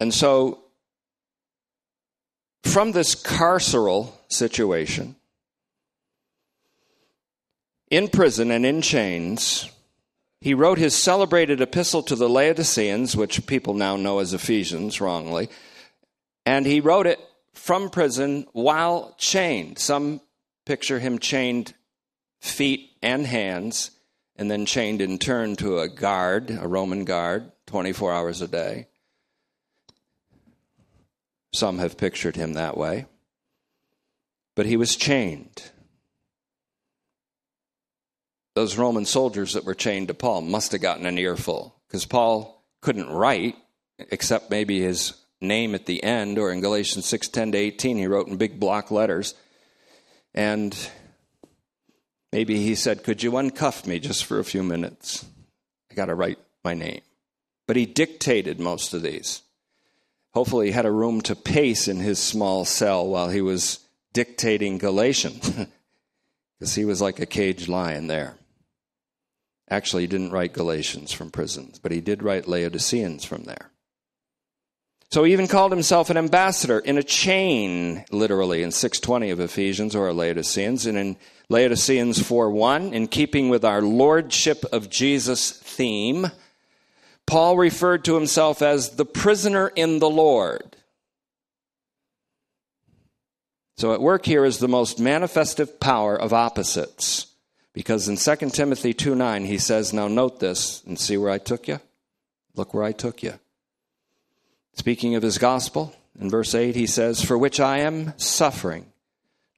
And 0.00 0.12
so 0.12 0.63
from 2.64 2.92
this 2.92 3.14
carceral 3.14 4.12
situation, 4.28 5.16
in 7.90 8.08
prison 8.08 8.50
and 8.50 8.66
in 8.66 8.82
chains, 8.82 9.70
he 10.40 10.54
wrote 10.54 10.78
his 10.78 10.96
celebrated 10.96 11.60
epistle 11.60 12.02
to 12.02 12.16
the 12.16 12.28
Laodiceans, 12.28 13.16
which 13.16 13.46
people 13.46 13.74
now 13.74 13.96
know 13.96 14.18
as 14.18 14.34
Ephesians 14.34 15.00
wrongly, 15.00 15.48
and 16.44 16.66
he 16.66 16.80
wrote 16.80 17.06
it 17.06 17.20
from 17.52 17.90
prison 17.90 18.46
while 18.52 19.14
chained. 19.18 19.78
Some 19.78 20.20
picture 20.66 20.98
him 20.98 21.18
chained 21.18 21.74
feet 22.40 22.90
and 23.02 23.26
hands, 23.26 23.90
and 24.36 24.50
then 24.50 24.66
chained 24.66 25.00
in 25.00 25.18
turn 25.18 25.56
to 25.56 25.78
a 25.78 25.88
guard, 25.88 26.50
a 26.50 26.66
Roman 26.66 27.04
guard, 27.04 27.52
24 27.66 28.12
hours 28.12 28.42
a 28.42 28.48
day. 28.48 28.88
Some 31.54 31.78
have 31.78 31.96
pictured 31.96 32.34
him 32.34 32.54
that 32.54 32.76
way. 32.76 33.06
But 34.56 34.66
he 34.66 34.76
was 34.76 34.96
chained. 34.96 35.70
Those 38.56 38.76
Roman 38.76 39.04
soldiers 39.04 39.52
that 39.52 39.64
were 39.64 39.74
chained 39.74 40.08
to 40.08 40.14
Paul 40.14 40.40
must 40.40 40.72
have 40.72 40.80
gotten 40.80 41.06
an 41.06 41.16
earful 41.16 41.76
because 41.86 42.06
Paul 42.06 42.64
couldn't 42.80 43.08
write 43.08 43.54
except 43.98 44.50
maybe 44.50 44.80
his 44.80 45.14
name 45.40 45.76
at 45.76 45.86
the 45.86 46.02
end 46.02 46.38
or 46.38 46.50
in 46.50 46.60
Galatians 46.60 47.06
6:10 47.06 47.52
to 47.52 47.58
18 47.58 47.98
he 47.98 48.08
wrote 48.08 48.26
in 48.26 48.36
big 48.36 48.58
block 48.58 48.90
letters. 48.90 49.34
And 50.34 50.76
maybe 52.32 52.58
he 52.58 52.74
said, 52.74 53.04
"Could 53.04 53.22
you 53.22 53.30
uncuff 53.30 53.86
me 53.86 54.00
just 54.00 54.24
for 54.24 54.40
a 54.40 54.44
few 54.44 54.64
minutes? 54.64 55.24
I 55.88 55.94
got 55.94 56.06
to 56.06 56.16
write 56.16 56.40
my 56.64 56.74
name." 56.74 57.02
But 57.68 57.76
he 57.76 57.86
dictated 57.86 58.58
most 58.58 58.92
of 58.92 59.02
these. 59.02 59.43
Hopefully, 60.34 60.66
he 60.66 60.72
had 60.72 60.86
a 60.86 60.90
room 60.90 61.20
to 61.22 61.36
pace 61.36 61.86
in 61.86 61.98
his 61.98 62.18
small 62.18 62.64
cell 62.64 63.06
while 63.06 63.28
he 63.28 63.40
was 63.40 63.78
dictating 64.12 64.78
Galatians, 64.78 65.48
because 66.58 66.74
he 66.74 66.84
was 66.84 67.00
like 67.00 67.20
a 67.20 67.26
caged 67.26 67.68
lion 67.68 68.08
there. 68.08 68.34
Actually, 69.70 70.02
he 70.02 70.08
didn't 70.08 70.32
write 70.32 70.52
Galatians 70.52 71.12
from 71.12 71.30
prisons, 71.30 71.78
but 71.78 71.92
he 71.92 72.00
did 72.00 72.22
write 72.22 72.48
Laodiceans 72.48 73.24
from 73.24 73.44
there. 73.44 73.70
So 75.10 75.22
he 75.22 75.32
even 75.32 75.46
called 75.46 75.70
himself 75.70 76.10
an 76.10 76.16
ambassador 76.16 76.80
in 76.80 76.98
a 76.98 77.02
chain, 77.02 78.04
literally, 78.10 78.64
in 78.64 78.72
620 78.72 79.30
of 79.30 79.38
Ephesians 79.38 79.94
or 79.94 80.12
Laodiceans, 80.12 80.86
and 80.86 80.98
in 80.98 81.16
Laodiceans 81.48 82.18
4.1, 82.18 82.92
in 82.92 83.06
keeping 83.06 83.48
with 83.48 83.64
our 83.64 83.80
Lordship 83.80 84.64
of 84.72 84.90
Jesus 84.90 85.52
theme, 85.52 86.26
Paul 87.26 87.56
referred 87.56 88.04
to 88.04 88.14
himself 88.14 88.62
as 88.62 88.90
the 88.90 89.06
prisoner 89.06 89.68
in 89.74 89.98
the 89.98 90.10
Lord. 90.10 90.76
So 93.76 93.92
at 93.92 94.00
work 94.00 94.24
here 94.24 94.44
is 94.44 94.58
the 94.58 94.68
most 94.68 94.98
manifestive 94.98 95.80
power 95.80 96.16
of 96.16 96.32
opposites. 96.32 97.26
Because 97.72 98.08
in 98.08 98.16
2 98.16 98.50
Timothy 98.50 98.94
2 98.94 99.14
9, 99.16 99.44
he 99.46 99.58
says, 99.58 99.92
Now 99.92 100.06
note 100.06 100.38
this 100.38 100.82
and 100.86 100.98
see 100.98 101.16
where 101.16 101.30
I 101.30 101.38
took 101.38 101.66
you. 101.66 101.80
Look 102.54 102.72
where 102.72 102.84
I 102.84 102.92
took 102.92 103.22
you. 103.22 103.34
Speaking 104.74 105.16
of 105.16 105.22
his 105.22 105.38
gospel, 105.38 105.94
in 106.18 106.30
verse 106.30 106.54
8, 106.54 106.76
he 106.76 106.86
says, 106.86 107.22
For 107.22 107.36
which 107.36 107.58
I 107.58 107.78
am 107.78 108.12
suffering 108.16 108.86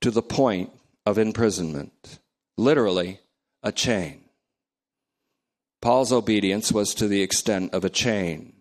to 0.00 0.10
the 0.10 0.22
point 0.22 0.70
of 1.04 1.18
imprisonment. 1.18 2.18
Literally, 2.56 3.20
a 3.62 3.70
chain. 3.70 4.25
Paul's 5.80 6.12
obedience 6.12 6.72
was 6.72 6.94
to 6.94 7.08
the 7.08 7.22
extent 7.22 7.74
of 7.74 7.84
a 7.84 7.90
chain. 7.90 8.54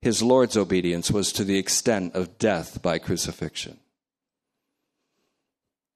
His 0.00 0.22
Lord's 0.22 0.56
obedience 0.56 1.10
was 1.10 1.32
to 1.32 1.44
the 1.44 1.58
extent 1.58 2.14
of 2.14 2.38
death 2.38 2.80
by 2.82 2.98
crucifixion. 2.98 3.78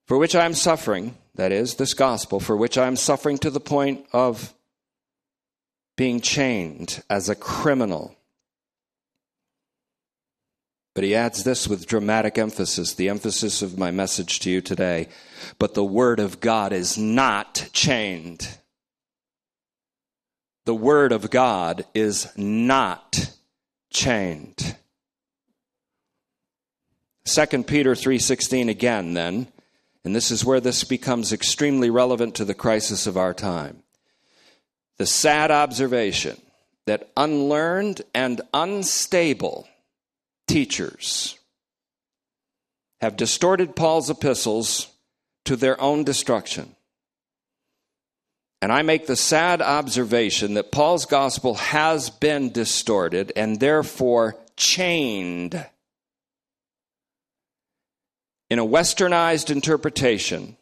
For 0.06 0.18
which 0.18 0.34
I 0.34 0.44
am 0.44 0.54
suffering, 0.54 1.16
that 1.36 1.52
is, 1.52 1.76
this 1.76 1.94
gospel, 1.94 2.40
for 2.40 2.56
which 2.56 2.76
I 2.76 2.88
am 2.88 2.96
suffering 2.96 3.38
to 3.38 3.50
the 3.50 3.60
point 3.60 4.06
of 4.12 4.52
being 5.96 6.20
chained 6.20 7.02
as 7.08 7.28
a 7.28 7.36
criminal. 7.36 8.16
But 10.94 11.04
he 11.04 11.14
adds 11.14 11.44
this 11.44 11.68
with 11.68 11.86
dramatic 11.86 12.36
emphasis, 12.38 12.94
the 12.94 13.08
emphasis 13.08 13.62
of 13.62 13.78
my 13.78 13.92
message 13.92 14.40
to 14.40 14.50
you 14.50 14.60
today. 14.60 15.08
But 15.58 15.74
the 15.74 15.84
Word 15.84 16.18
of 16.18 16.40
God 16.40 16.72
is 16.72 16.98
not 16.98 17.68
chained 17.72 18.59
the 20.70 20.74
Word 20.76 21.10
of 21.10 21.30
God 21.30 21.84
is 21.94 22.28
not 22.36 23.32
chained. 23.90 24.76
2 27.24 27.66
Peter 27.66 27.96
3:16 27.96 28.68
again 28.68 29.14
then, 29.14 29.48
and 30.04 30.14
this 30.14 30.30
is 30.30 30.44
where 30.44 30.60
this 30.60 30.84
becomes 30.84 31.32
extremely 31.32 31.90
relevant 31.90 32.36
to 32.36 32.44
the 32.44 32.54
crisis 32.54 33.08
of 33.08 33.16
our 33.16 33.34
time. 33.34 33.82
The 34.98 35.06
sad 35.06 35.50
observation 35.50 36.40
that 36.86 37.10
unlearned 37.16 38.02
and 38.14 38.40
unstable 38.54 39.66
teachers 40.46 41.36
have 43.00 43.16
distorted 43.16 43.74
Paul's 43.74 44.08
epistles 44.08 44.86
to 45.46 45.56
their 45.56 45.80
own 45.80 46.04
destruction. 46.04 46.76
And 48.62 48.70
I 48.70 48.82
make 48.82 49.06
the 49.06 49.16
sad 49.16 49.62
observation 49.62 50.54
that 50.54 50.70
Paul's 50.70 51.06
gospel 51.06 51.54
has 51.54 52.11
been 52.11 52.50
distorted 52.50 53.32
and 53.34 53.58
therefore 53.58 54.36
chained 54.56 55.66
in 58.50 58.58
a 58.58 58.66
westernized 58.66 59.50
interpretation 59.50 60.56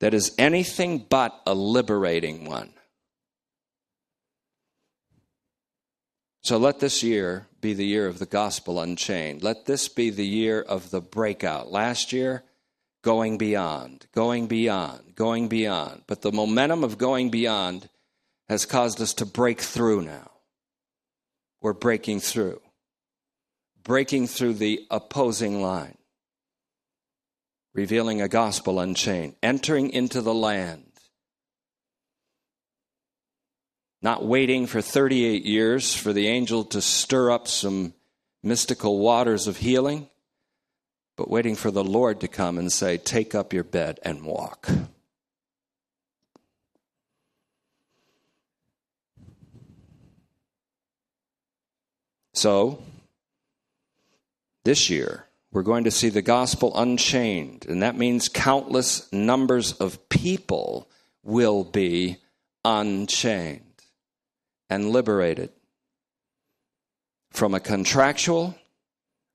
that 0.00 0.14
is 0.14 0.34
anything 0.38 0.98
but 0.98 1.38
a 1.46 1.54
liberating 1.54 2.46
one. 2.46 2.70
So 6.42 6.58
let 6.58 6.78
this 6.78 7.02
year 7.02 7.46
be 7.60 7.72
the 7.72 7.86
year 7.86 8.06
of 8.06 8.18
the 8.18 8.26
gospel 8.26 8.80
unchained. 8.80 9.42
Let 9.42 9.64
this 9.66 9.88
be 9.88 10.10
the 10.10 10.26
year 10.26 10.60
of 10.60 10.90
the 10.90 11.00
breakout. 11.00 11.72
Last 11.72 12.12
year, 12.12 12.44
going 13.04 13.36
beyond, 13.36 14.06
going 14.12 14.46
beyond, 14.46 15.14
going 15.14 15.46
beyond. 15.46 16.02
But 16.08 16.22
the 16.22 16.32
momentum 16.32 16.82
of 16.82 16.98
going 16.98 17.30
beyond 17.30 17.88
has 18.48 18.64
caused 18.66 19.00
us 19.00 19.12
to 19.14 19.26
break 19.26 19.60
through 19.60 20.02
now. 20.02 20.30
We're 21.60 21.74
breaking 21.74 22.20
through, 22.20 22.60
breaking 23.84 24.26
through 24.26 24.54
the 24.54 24.86
opposing 24.90 25.62
line, 25.62 25.98
revealing 27.74 28.20
a 28.20 28.28
gospel 28.28 28.80
unchained, 28.80 29.36
entering 29.42 29.90
into 29.90 30.20
the 30.20 30.34
land. 30.34 30.90
Not 34.00 34.24
waiting 34.26 34.66
for 34.66 34.80
38 34.80 35.44
years 35.44 35.94
for 35.94 36.12
the 36.12 36.26
angel 36.26 36.64
to 36.66 36.82
stir 36.82 37.30
up 37.30 37.48
some 37.48 37.94
mystical 38.42 38.98
waters 38.98 39.46
of 39.46 39.58
healing, 39.58 40.10
but 41.16 41.30
waiting 41.30 41.54
for 41.54 41.70
the 41.70 41.84
Lord 41.84 42.20
to 42.20 42.28
come 42.28 42.58
and 42.58 42.72
say, 42.72 42.96
Take 42.98 43.34
up 43.34 43.52
your 43.52 43.64
bed 43.64 44.00
and 44.02 44.24
walk. 44.24 44.68
So, 52.34 52.82
this 54.64 54.90
year, 54.90 55.26
we're 55.52 55.62
going 55.62 55.84
to 55.84 55.90
see 55.90 56.08
the 56.08 56.20
gospel 56.20 56.76
unchained, 56.76 57.64
and 57.68 57.82
that 57.82 57.96
means 57.96 58.28
countless 58.28 59.10
numbers 59.12 59.72
of 59.74 60.08
people 60.08 60.90
will 61.22 61.62
be 61.62 62.16
unchained 62.64 63.62
and 64.68 64.90
liberated 64.90 65.50
from 67.30 67.54
a 67.54 67.60
contractual, 67.60 68.56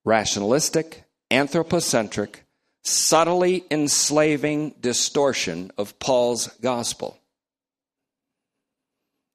rationalistic, 0.04 1.06
anthropocentric, 1.32 2.46
subtly 2.84 3.64
enslaving 3.70 4.76
distortion 4.80 5.72
of 5.78 5.98
Paul's 6.00 6.48
gospel. 6.62 7.20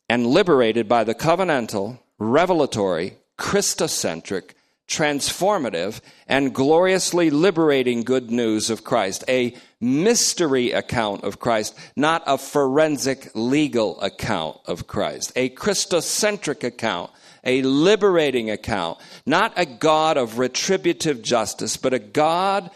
And 0.09 0.27
liberated 0.27 0.89
by 0.89 1.05
the 1.05 1.15
covenantal, 1.15 1.99
revelatory, 2.19 3.17
Christocentric, 3.39 4.51
transformative, 4.87 6.01
and 6.29 6.55
gloriously 6.55 7.31
liberating 7.31 8.03
good 8.03 8.31
news 8.31 8.69
of 8.71 8.85
Christ. 8.85 9.25
A 9.29 9.55
mystery 9.81 10.73
account 10.73 11.25
of 11.25 11.41
Christ, 11.41 11.77
not 11.97 12.23
a 12.27 12.37
forensic 12.37 13.31
legal 13.35 14.01
account 14.01 14.59
of 14.67 14.87
Christ. 14.87 15.33
A 15.37 15.49
Christocentric 15.51 16.63
account, 16.65 17.11
a 17.45 17.63
liberating 17.63 18.51
account, 18.51 18.99
not 19.27 19.53
a 19.57 19.67
God 19.67 20.17
of 20.17 20.39
retributive 20.39 21.23
justice, 21.23 21.77
but 21.77 21.95
a 21.95 21.99
God 21.99 22.71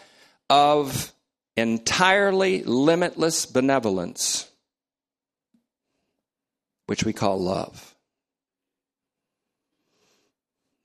of 0.49 1.13
entirely 1.55 2.63
limitless 2.63 3.45
benevolence, 3.45 4.49
which 6.87 7.03
we 7.03 7.13
call 7.13 7.39
love. 7.39 7.95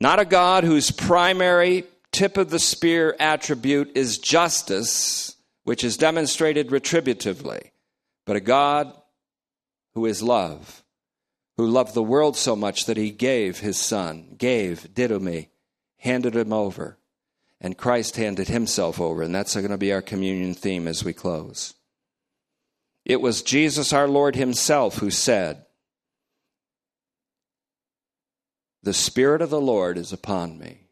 Not 0.00 0.18
a 0.18 0.24
God 0.24 0.64
whose 0.64 0.90
primary 0.90 1.84
tip 2.12 2.36
of 2.36 2.50
the 2.50 2.58
spear 2.58 3.16
attribute 3.18 3.96
is 3.96 4.18
justice, 4.18 5.34
which 5.64 5.82
is 5.82 5.96
demonstrated 5.96 6.68
retributively, 6.68 7.70
but 8.26 8.36
a 8.36 8.40
God 8.40 8.92
who 9.94 10.06
is 10.06 10.22
love, 10.22 10.83
who 11.56 11.66
loved 11.66 11.94
the 11.94 12.02
world 12.02 12.36
so 12.36 12.56
much 12.56 12.86
that 12.86 12.96
he 12.96 13.10
gave 13.10 13.60
his 13.60 13.78
son, 13.78 14.34
gave, 14.36 14.88
didomi, 14.92 15.48
handed 15.98 16.34
him 16.34 16.52
over, 16.52 16.98
and 17.60 17.78
Christ 17.78 18.16
handed 18.16 18.48
himself 18.48 19.00
over. 19.00 19.22
And 19.22 19.34
that's 19.34 19.54
going 19.54 19.70
to 19.70 19.78
be 19.78 19.92
our 19.92 20.02
communion 20.02 20.54
theme 20.54 20.88
as 20.88 21.04
we 21.04 21.12
close. 21.12 21.74
It 23.04 23.20
was 23.20 23.42
Jesus 23.42 23.92
our 23.92 24.08
Lord 24.08 24.34
himself 24.34 24.96
who 24.98 25.10
said, 25.10 25.64
The 28.82 28.92
Spirit 28.92 29.40
of 29.40 29.50
the 29.50 29.60
Lord 29.60 29.96
is 29.96 30.12
upon 30.12 30.58
me. 30.58 30.88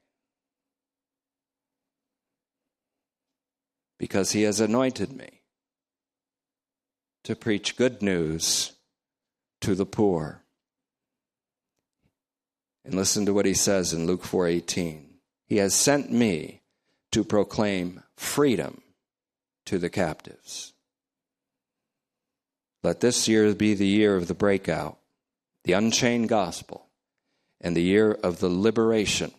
Because 3.98 4.32
he 4.32 4.42
has 4.42 4.60
anointed 4.60 5.12
me 5.12 5.42
to 7.24 7.36
preach 7.36 7.76
good 7.76 8.02
news 8.02 8.72
to 9.60 9.74
the 9.74 9.86
poor. 9.86 10.41
And 12.84 12.94
listen 12.94 13.26
to 13.26 13.34
what 13.34 13.46
he 13.46 13.54
says 13.54 13.92
in 13.92 14.06
Luke 14.06 14.24
4:18. 14.24 15.18
He 15.46 15.56
has 15.58 15.74
sent 15.74 16.10
me 16.10 16.62
to 17.12 17.24
proclaim 17.24 18.02
freedom 18.16 18.82
to 19.66 19.78
the 19.78 19.90
captives. 19.90 20.72
Let 22.82 23.00
this 23.00 23.28
year 23.28 23.54
be 23.54 23.74
the 23.74 23.86
year 23.86 24.16
of 24.16 24.26
the 24.26 24.34
breakout, 24.34 24.98
the 25.64 25.74
unchained 25.74 26.28
gospel 26.28 26.88
and 27.60 27.76
the 27.76 27.82
year 27.82 28.12
of 28.12 28.40
the 28.40 28.48
liberation 28.48 29.32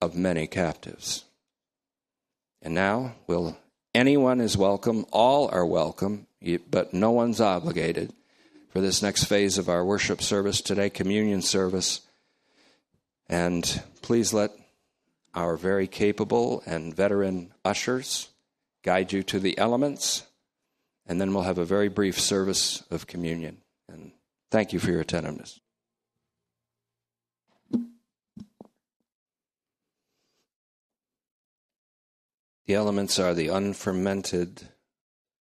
of 0.00 0.16
many 0.16 0.46
captives. 0.46 1.24
And 2.60 2.74
now, 2.74 3.14
will 3.26 3.56
anyone 3.94 4.40
is 4.40 4.56
welcome, 4.56 5.06
all 5.12 5.48
are 5.52 5.66
welcome, 5.66 6.26
but 6.68 6.92
no 6.92 7.12
one's 7.12 7.40
obligated 7.40 8.12
for 8.74 8.80
this 8.80 9.02
next 9.02 9.24
phase 9.26 9.56
of 9.56 9.68
our 9.68 9.84
worship 9.84 10.20
service 10.20 10.60
today, 10.60 10.90
communion 10.90 11.40
service. 11.40 12.00
And 13.28 13.82
please 14.02 14.34
let 14.34 14.50
our 15.32 15.56
very 15.56 15.86
capable 15.86 16.60
and 16.66 16.92
veteran 16.92 17.54
ushers 17.64 18.30
guide 18.82 19.12
you 19.12 19.22
to 19.22 19.38
the 19.38 19.56
elements, 19.58 20.24
and 21.06 21.20
then 21.20 21.32
we'll 21.32 21.44
have 21.44 21.58
a 21.58 21.64
very 21.64 21.88
brief 21.88 22.18
service 22.18 22.82
of 22.90 23.06
communion. 23.06 23.58
And 23.88 24.10
thank 24.50 24.72
you 24.72 24.80
for 24.80 24.90
your 24.90 25.02
attentiveness. 25.02 25.60
The 32.66 32.74
elements 32.74 33.20
are 33.20 33.34
the 33.34 33.48
unfermented 33.48 34.62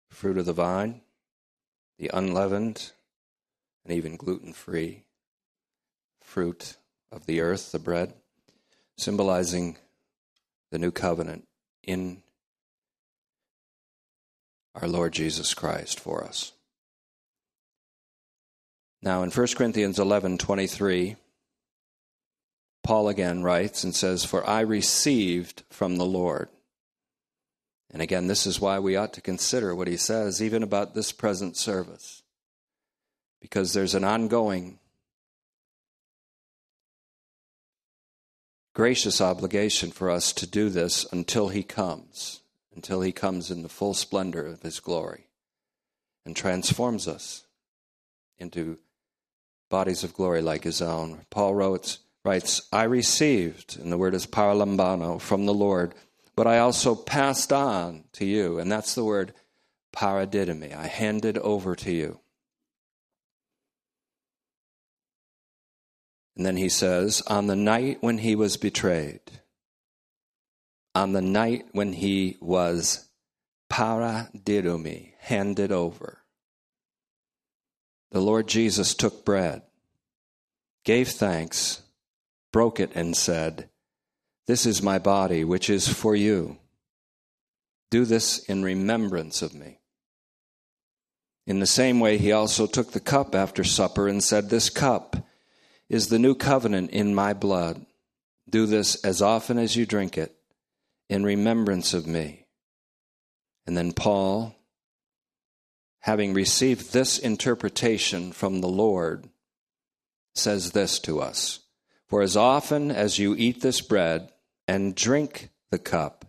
fruit 0.10 0.40
of 0.40 0.48
the 0.48 0.54
vine, 0.54 1.02
the 2.00 2.10
unleavened 2.12 2.92
and 3.90 3.98
even 3.98 4.16
gluten 4.18 4.54
free 4.54 5.04
fruit 6.22 6.78
of 7.12 7.26
the 7.26 7.42
earth, 7.42 7.72
the 7.72 7.80
bread, 7.80 8.14
symbolizing 8.98 9.78
the 10.72 10.78
new 10.78 10.92
covenant 10.92 11.48
in 11.82 12.22
our 14.76 14.88
Lord 14.88 15.12
Jesus 15.12 15.56
Christ 15.56 16.00
for 16.00 16.24
us. 16.24 16.52
Now 19.02 19.24
in 19.24 19.32
1 19.32 19.48
Corinthians 19.56 19.98
11 19.98 20.38
23, 20.38 21.16
Paul 22.84 23.08
again 23.08 23.42
writes 23.42 23.84
and 23.84 23.96
says, 23.96 24.24
For 24.24 24.48
I 24.48 24.62
received 24.62 25.64
from 25.72 25.96
the 25.96 26.06
Lord 26.06 26.50
and 27.92 28.02
again, 28.02 28.28
this 28.28 28.46
is 28.46 28.62
why 28.62 28.80
we 28.80 28.96
ought 28.96 29.14
to 29.14 29.22
consider 29.22 29.74
what 29.74 29.88
he 29.88 29.98
says, 29.98 30.44
even 30.44 30.62
about 30.62 30.94
this 30.94 31.12
present 31.12 31.58
service, 31.58 32.19
because 33.42 33.74
there's 33.74 33.96
an 33.96 34.04
ongoing 34.04 34.80
gracious 38.74 39.20
obligation 39.20 39.92
for 39.92 40.10
us 40.10 40.32
to 40.34 40.48
do 40.48 40.70
this 40.70 41.06
until 41.12 41.50
he 41.50 41.64
comes, 41.64 42.42
until 42.74 43.02
he 43.02 43.12
comes 43.12 43.52
in 43.52 43.64
the 43.64 43.70
full 43.70 43.94
splendor 43.94 44.46
of 44.46 44.62
his 44.62 44.80
glory 44.80 45.28
and 46.26 46.36
transforms 46.36 47.08
us 47.08 47.46
into 48.38 48.78
bodies 49.70 50.04
of 50.04 50.14
glory 50.14 50.42
like 50.42 50.64
his 50.64 50.82
own. 50.82 51.26
Paul 51.30 51.56
wrote, 51.56 51.98
writes, 52.24 52.62
I 52.72 52.84
received, 52.84 53.78
and 53.80 53.92
the 53.92 53.98
word 53.98 54.16
is 54.16 54.26
paralambano, 54.26 55.20
from 55.20 55.46
the 55.46 55.54
Lord 55.54 55.94
but 56.40 56.48
I 56.48 56.60
also 56.60 56.96
passed 56.96 57.52
on 57.52 58.06
to 58.14 58.24
you. 58.24 58.60
And 58.60 58.72
that's 58.72 58.96
the 58.96 59.04
word 59.04 59.34
paradidomi. 59.94 60.74
I 60.74 60.88
handed 60.88 61.38
over 61.38 61.76
to 61.76 61.92
you. 61.92 62.22
And 66.40 66.46
then 66.46 66.56
he 66.56 66.70
says, 66.70 67.22
on 67.28 67.48
the 67.48 67.56
night 67.58 67.98
when 68.00 68.20
he 68.20 68.34
was 68.34 68.56
betrayed, 68.56 69.20
on 70.96 71.12
the 71.12 71.22
night 71.22 71.66
when 71.74 71.92
he 71.92 72.38
was 72.40 73.10
paradidomi, 73.70 75.16
handed 75.20 75.74
over, 75.74 76.20
the 78.12 78.22
Lord 78.22 78.48
Jesus 78.48 78.96
took 78.96 79.26
bread, 79.26 79.64
gave 80.86 81.10
thanks, 81.10 81.82
broke 82.54 82.80
it, 82.80 82.92
and 82.96 83.18
said, 83.18 83.68
this 84.48 84.66
is 84.66 84.82
my 84.82 84.98
body, 84.98 85.44
which 85.44 85.70
is 85.70 85.90
for 85.90 86.16
you. 86.16 86.58
Do 87.92 88.06
this 88.06 88.40
in 88.46 88.64
remembrance 88.64 89.42
of 89.42 89.54
me. 89.54 89.82
In 91.46 91.60
the 91.60 91.68
same 91.68 92.00
way, 92.00 92.18
he 92.18 92.32
also 92.32 92.66
took 92.66 92.94
the 92.94 93.02
cup 93.02 93.36
after 93.36 93.66
supper 93.66 94.08
and 94.08 94.24
said, 94.24 94.50
This 94.50 94.70
cup 94.70 95.18
is 95.90 96.08
the 96.08 96.20
new 96.20 96.36
covenant 96.36 96.92
in 96.92 97.16
my 97.16 97.34
blood. 97.34 97.86
Do 98.50 98.66
this 98.66 99.04
as 99.04 99.22
often 99.22 99.58
as 99.58 99.76
you 99.76 99.86
drink 99.86 100.18
it 100.18 100.36
in 101.10 101.24
remembrance 101.24 101.94
of 101.94 102.08
me. 102.08 102.46
And 103.66 103.76
then 103.76 103.94
Paul, 103.94 104.56
having 106.00 106.34
received 106.34 106.94
this 106.94 107.18
interpretation 107.20 108.32
from 108.32 108.62
the 108.62 108.68
Lord, 108.68 109.30
says 110.36 110.72
this 110.72 111.00
to 111.00 111.20
us 111.20 111.60
For 112.08 112.22
as 112.22 112.38
often 112.38 112.92
as 112.92 113.20
you 113.20 113.36
eat 113.36 113.62
this 113.62 113.82
bread 113.82 114.32
and 114.68 114.96
drink 114.96 115.50
the 115.72 115.80
cup, 115.80 116.26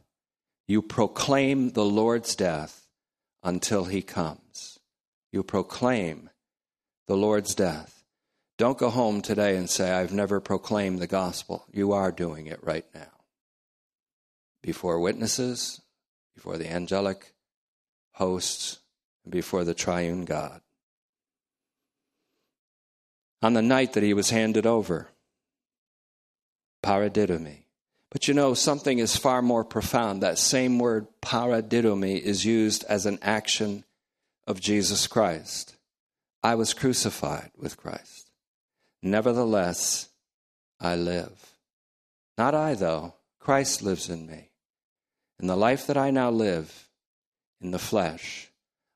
you 0.67 0.83
proclaim 0.83 1.71
the 1.71 1.85
Lord's 1.85 2.35
death 2.35 2.87
until 3.43 3.85
he 3.85 4.03
comes. 4.03 4.79
You 5.33 5.43
proclaim 5.43 6.31
the 7.07 7.17
Lord's 7.17 7.55
death. 7.55 8.00
Don't 8.61 8.77
go 8.77 8.91
home 8.91 9.23
today 9.23 9.57
and 9.57 9.71
say, 9.71 9.91
I've 9.91 10.13
never 10.13 10.39
proclaimed 10.39 10.99
the 10.99 11.07
gospel. 11.07 11.65
You 11.73 11.93
are 11.93 12.13
doing 12.13 12.47
it 12.47 12.63
right 12.63 12.85
now. 12.95 13.09
Before 14.63 15.01
witnesses, 15.01 15.81
before 16.35 16.59
the 16.59 16.71
angelic 16.71 17.33
hosts, 18.13 18.81
and 19.25 19.33
before 19.33 19.65
the 19.65 19.73
triune 19.73 20.27
God. 20.27 20.61
On 23.41 23.55
the 23.55 23.63
night 23.63 23.95
that 23.95 24.03
he 24.03 24.13
was 24.13 24.29
handed 24.29 24.67
over, 24.67 25.09
paradidomi, 26.85 27.65
but 28.11 28.29
you 28.29 28.35
know, 28.35 28.53
something 28.53 28.99
is 28.99 29.17
far 29.17 29.41
more 29.41 29.65
profound. 29.65 30.23
That 30.23 30.37
same 30.37 30.79
word, 30.79 31.07
paradidomi, 31.23 32.21
is 32.21 32.45
used 32.45 32.85
as 32.91 33.07
an 33.07 33.21
action 33.23 33.85
of 34.47 34.61
Jesus 34.61 35.07
Christ. 35.07 35.77
I 36.43 36.57
was 36.57 36.75
crucified 36.75 37.53
with 37.57 37.79
Christ. 37.79 38.30
Nevertheless, 39.03 40.09
I 40.79 40.97
live. 40.97 41.55
Not 42.37 42.55
I, 42.55 42.75
though. 42.75 43.15
Christ 43.39 43.83
lives 43.83 44.09
in 44.09 44.27
me. 44.27 44.51
In 45.41 45.47
the 45.47 45.57
life 45.57 45.87
that 45.87 45.97
I 45.97 46.11
now 46.11 46.31
live 46.31 46.89
in 47.61 47.71
the 47.71 47.79
flesh, 47.79 48.51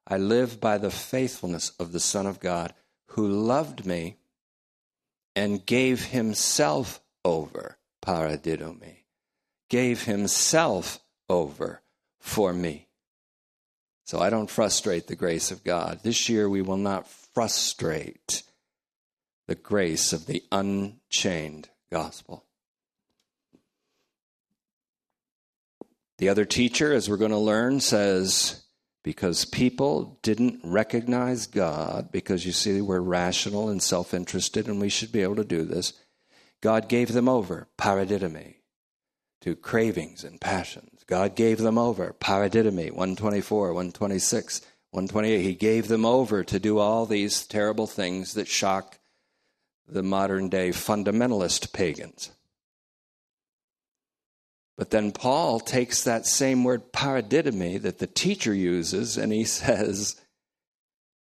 I 0.07 0.19
live 0.19 0.61
by 0.61 0.79
the 0.79 0.91
faithfulness 0.91 1.73
of 1.79 1.93
the 1.93 2.01
Son 2.01 2.27
of 2.27 2.41
God 2.41 2.75
who 3.09 3.27
loved 3.27 3.87
me 3.87 4.19
and 5.35 5.65
gave 5.65 6.07
himself 6.07 7.01
over, 7.25 7.79
paradidomi, 8.05 9.05
gave 9.71 10.05
himself 10.05 11.01
over 11.29 11.81
for 12.21 12.53
me. 12.53 12.89
So 14.05 14.19
I 14.19 14.29
don't 14.29 14.51
frustrate 14.51 15.07
the 15.07 15.17
grace 15.17 15.51
of 15.51 15.65
God. 15.65 16.01
This 16.03 16.29
year 16.29 16.49
we 16.49 16.61
will 16.61 16.77
not 16.77 17.09
frustrate 17.09 18.43
the 19.47 19.55
grace 19.55 20.13
of 20.13 20.27
the 20.27 20.43
unchained 20.51 21.69
gospel. 21.91 22.45
The 26.19 26.29
other 26.29 26.45
teacher, 26.45 26.93
as 26.93 27.11
we're 27.11 27.17
going 27.17 27.33
to 27.33 27.39
learn, 27.39 27.81
says, 27.81 28.63
because 29.03 29.45
people 29.45 30.19
didn't 30.23 30.61
recognize 30.65 31.47
God, 31.47 32.11
because 32.11 32.47
you 32.47 32.53
see, 32.53 32.81
we're 32.81 33.01
rational 33.01 33.69
and 33.69 33.83
self 33.83 34.15
interested, 34.15 34.67
and 34.67 34.81
we 34.81 34.89
should 34.89 35.13
be 35.13 35.23
able 35.23 35.37
to 35.37 35.45
do 35.45 35.65
this, 35.65 35.93
God 36.63 36.89
gave 36.89 37.13
them 37.13 37.29
over, 37.29 37.69
paradidomi, 37.77 38.55
to 39.43 39.55
cravings 39.55 40.25
and 40.25 40.41
passions. 40.41 41.05
God 41.07 41.35
gave 41.35 41.59
them 41.59 41.77
over, 41.77 42.15
paradidomi, 42.19 42.91
124, 42.91 43.69
126, 43.69 44.61
128. 44.91 45.43
He 45.43 45.55
gave 45.55 45.89
them 45.89 46.07
over 46.07 46.43
to 46.45 46.59
do 46.59 46.79
all 46.79 47.05
these 47.05 47.45
terrible 47.45 47.87
things 47.87 48.33
that 48.35 48.49
shock 48.49 48.99
the 49.87 50.03
modern 50.03 50.49
day 50.49 50.71
fundamentalist 50.71 51.73
pagans. 51.73 52.31
But 54.77 54.91
then 54.91 55.13
Paul 55.13 55.61
takes 55.61 56.03
that 56.03 56.27
same 56.27 56.65
word 56.65 56.93
paradidomi 56.93 57.81
that 57.83 57.99
the 57.99 58.07
teacher 58.07 58.53
uses 58.53 59.17
and 59.17 59.33
he 59.33 59.45
says, 59.45 60.21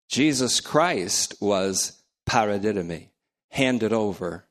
Jesus 0.09 0.61
Christ 0.61 1.35
was 1.41 2.03
paradidomi, 2.27 3.11
handed 3.51 3.93
over 3.93 4.47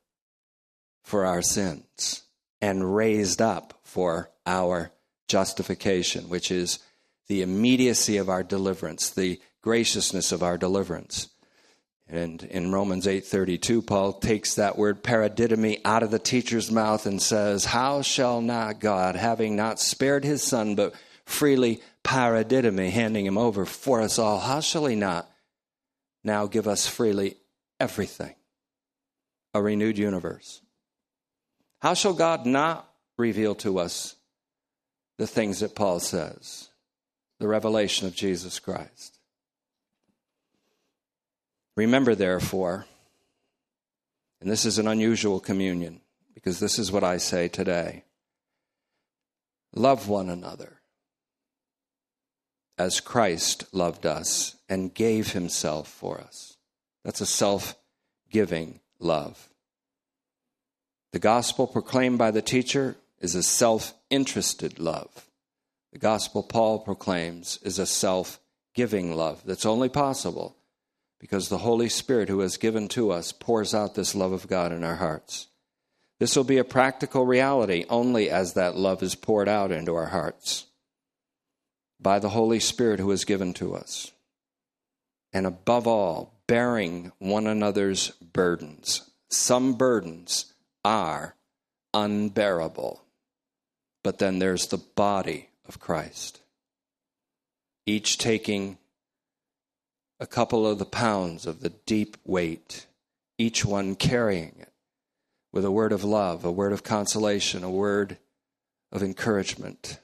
for 1.03 1.25
our 1.25 1.41
sins 1.41 2.23
and 2.61 2.95
raised 2.95 3.41
up 3.41 3.79
for 3.83 4.31
our 4.45 4.91
justification, 5.27 6.29
which 6.29 6.49
is 6.49 6.79
the 7.27 7.41
immediacy 7.41 8.17
of 8.17 8.29
our 8.29 8.43
deliverance, 8.43 9.09
the 9.09 9.39
graciousness 9.61 10.31
of 10.31 10.43
our 10.43 10.57
deliverance. 10.57 11.29
And 12.07 12.43
in 12.43 12.71
Romans 12.71 13.07
8:32 13.07 13.81
Paul 13.81 14.13
takes 14.13 14.55
that 14.55 14.77
word 14.77 15.03
paradidomi 15.03 15.81
out 15.85 16.03
of 16.03 16.11
the 16.11 16.19
teacher's 16.19 16.69
mouth 16.69 17.05
and 17.05 17.21
says, 17.21 17.65
"How 17.65 18.01
shall 18.01 18.41
not 18.41 18.79
God, 18.79 19.15
having 19.15 19.55
not 19.55 19.79
spared 19.79 20.23
his 20.23 20.43
son 20.43 20.75
but 20.75 20.93
freely 21.25 21.81
paradidomi, 22.03 22.89
handing 22.89 23.25
him 23.25 23.37
over 23.37 23.65
for 23.65 24.01
us 24.01 24.19
all, 24.19 24.39
how 24.39 24.59
shall 24.59 24.85
he 24.85 24.95
not 24.95 25.31
now 26.23 26.45
give 26.45 26.67
us 26.67 26.85
freely 26.85 27.37
everything? 27.79 28.35
A 29.53 29.61
renewed 29.61 29.97
universe, 29.97 30.61
how 31.79 31.93
shall 31.93 32.13
God 32.13 32.45
not 32.45 32.91
reveal 33.17 33.55
to 33.55 33.79
us 33.79 34.15
the 35.17 35.27
things 35.27 35.59
that 35.59 35.75
Paul 35.75 35.99
says? 35.99 36.69
The 37.39 37.47
revelation 37.47 38.07
of 38.07 38.15
Jesus 38.15 38.59
Christ. 38.59 39.12
Remember, 41.75 42.15
therefore, 42.15 42.85
and 44.41 44.49
this 44.49 44.65
is 44.65 44.77
an 44.77 44.87
unusual 44.87 45.39
communion 45.39 46.01
because 46.33 46.59
this 46.59 46.77
is 46.77 46.91
what 46.91 47.03
I 47.03 47.17
say 47.17 47.47
today 47.47 48.03
love 49.75 50.07
one 50.07 50.29
another 50.29 50.81
as 52.77 52.99
Christ 52.99 53.65
loved 53.73 54.05
us 54.05 54.55
and 54.67 54.93
gave 54.93 55.33
himself 55.33 55.87
for 55.87 56.19
us. 56.19 56.57
That's 57.03 57.21
a 57.21 57.25
self 57.25 57.75
giving 58.29 58.79
love. 58.99 59.49
The 61.11 61.19
gospel 61.19 61.67
proclaimed 61.67 62.17
by 62.17 62.31
the 62.31 62.41
teacher 62.41 62.97
is 63.19 63.35
a 63.35 63.43
self 63.43 63.93
interested 64.09 64.79
love. 64.79 65.27
The 65.91 65.99
gospel 65.99 66.43
Paul 66.43 66.79
proclaims 66.79 67.59
is 67.63 67.79
a 67.79 67.85
self 67.85 68.39
giving 68.75 69.15
love 69.15 69.41
that's 69.45 69.65
only 69.65 69.89
possible 69.89 70.57
because 71.23 71.47
the 71.47 71.59
Holy 71.59 71.87
Spirit, 71.87 72.27
who 72.27 72.41
has 72.41 72.57
given 72.57 72.89
to 72.89 73.09
us, 73.09 73.31
pours 73.31 73.73
out 73.73 73.95
this 73.95 74.13
love 74.13 74.33
of 74.33 74.49
God 74.49 74.73
in 74.73 74.83
our 74.83 74.97
hearts. 74.97 75.47
This 76.19 76.35
will 76.35 76.43
be 76.43 76.57
a 76.57 76.65
practical 76.65 77.25
reality 77.25 77.85
only 77.87 78.29
as 78.29 78.55
that 78.55 78.75
love 78.75 79.01
is 79.01 79.15
poured 79.15 79.47
out 79.47 79.71
into 79.71 79.95
our 79.95 80.07
hearts 80.07 80.65
by 81.97 82.19
the 82.19 82.27
Holy 82.27 82.59
Spirit 82.59 82.99
who 82.99 83.09
is 83.09 83.23
given 83.23 83.53
to 83.53 83.73
us. 83.73 84.11
And 85.31 85.45
above 85.45 85.87
all, 85.87 86.33
bearing 86.45 87.13
one 87.19 87.47
another's 87.47 88.09
burdens. 88.33 89.09
Some 89.29 89.75
burdens 89.75 90.53
are 90.83 91.37
unbearable. 91.93 93.01
But 94.03 94.19
then 94.19 94.39
there's 94.39 94.67
the 94.67 94.77
body 94.77 95.51
of 95.69 95.79
Christ, 95.79 96.41
each 97.85 98.17
taking 98.17 98.77
a 100.23 100.25
couple 100.25 100.65
of 100.65 100.79
the 100.79 100.85
pounds 100.85 101.45
of 101.45 101.59
the 101.59 101.69
deep 101.85 102.15
weight, 102.23 102.87
each 103.37 103.65
one 103.65 103.93
carrying 103.93 104.55
it 104.57 104.71
with 105.51 105.65
a 105.65 105.71
word 105.71 105.91
of 105.91 106.05
love, 106.05 106.45
a 106.45 106.51
word 106.51 106.71
of 106.71 106.81
consolation, 106.81 107.61
a 107.61 107.69
word 107.69 108.17
of 108.89 109.03
encouragement, 109.03 109.99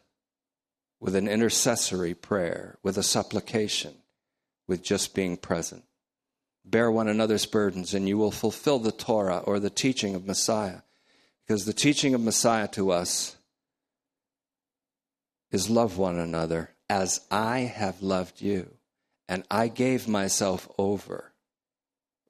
with 1.00 1.16
an 1.16 1.30
intercessory 1.30 2.14
prayer, 2.14 2.78
with 2.84 2.98
a 2.98 3.02
supplication, 3.02 3.94
with 4.68 4.84
just 4.84 5.16
being 5.16 5.38
present. 5.38 5.86
Bear 6.66 6.92
one 6.92 7.08
another's 7.08 7.46
burdens, 7.46 7.94
and 7.94 8.06
you 8.06 8.18
will 8.18 8.30
fulfill 8.30 8.80
the 8.80 8.92
Torah 8.92 9.38
or 9.46 9.58
the 9.58 9.70
teaching 9.70 10.16
of 10.16 10.28
Messiah. 10.28 10.82
Because 11.48 11.64
the 11.64 11.72
teaching 11.72 12.14
of 12.14 12.20
Messiah 12.20 12.68
to 12.74 12.92
us 12.92 13.38
is 15.50 15.70
love 15.70 15.98
one 15.98 16.20
another 16.20 16.72
as 16.90 17.22
I 17.32 17.60
have 17.60 18.02
loved 18.02 18.42
you, 18.42 18.79
and 19.30 19.44
I 19.50 19.68
gave 19.68 20.08
myself 20.08 20.68
over 20.78 21.32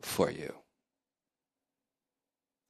for 0.02 0.30
you. 0.30 0.54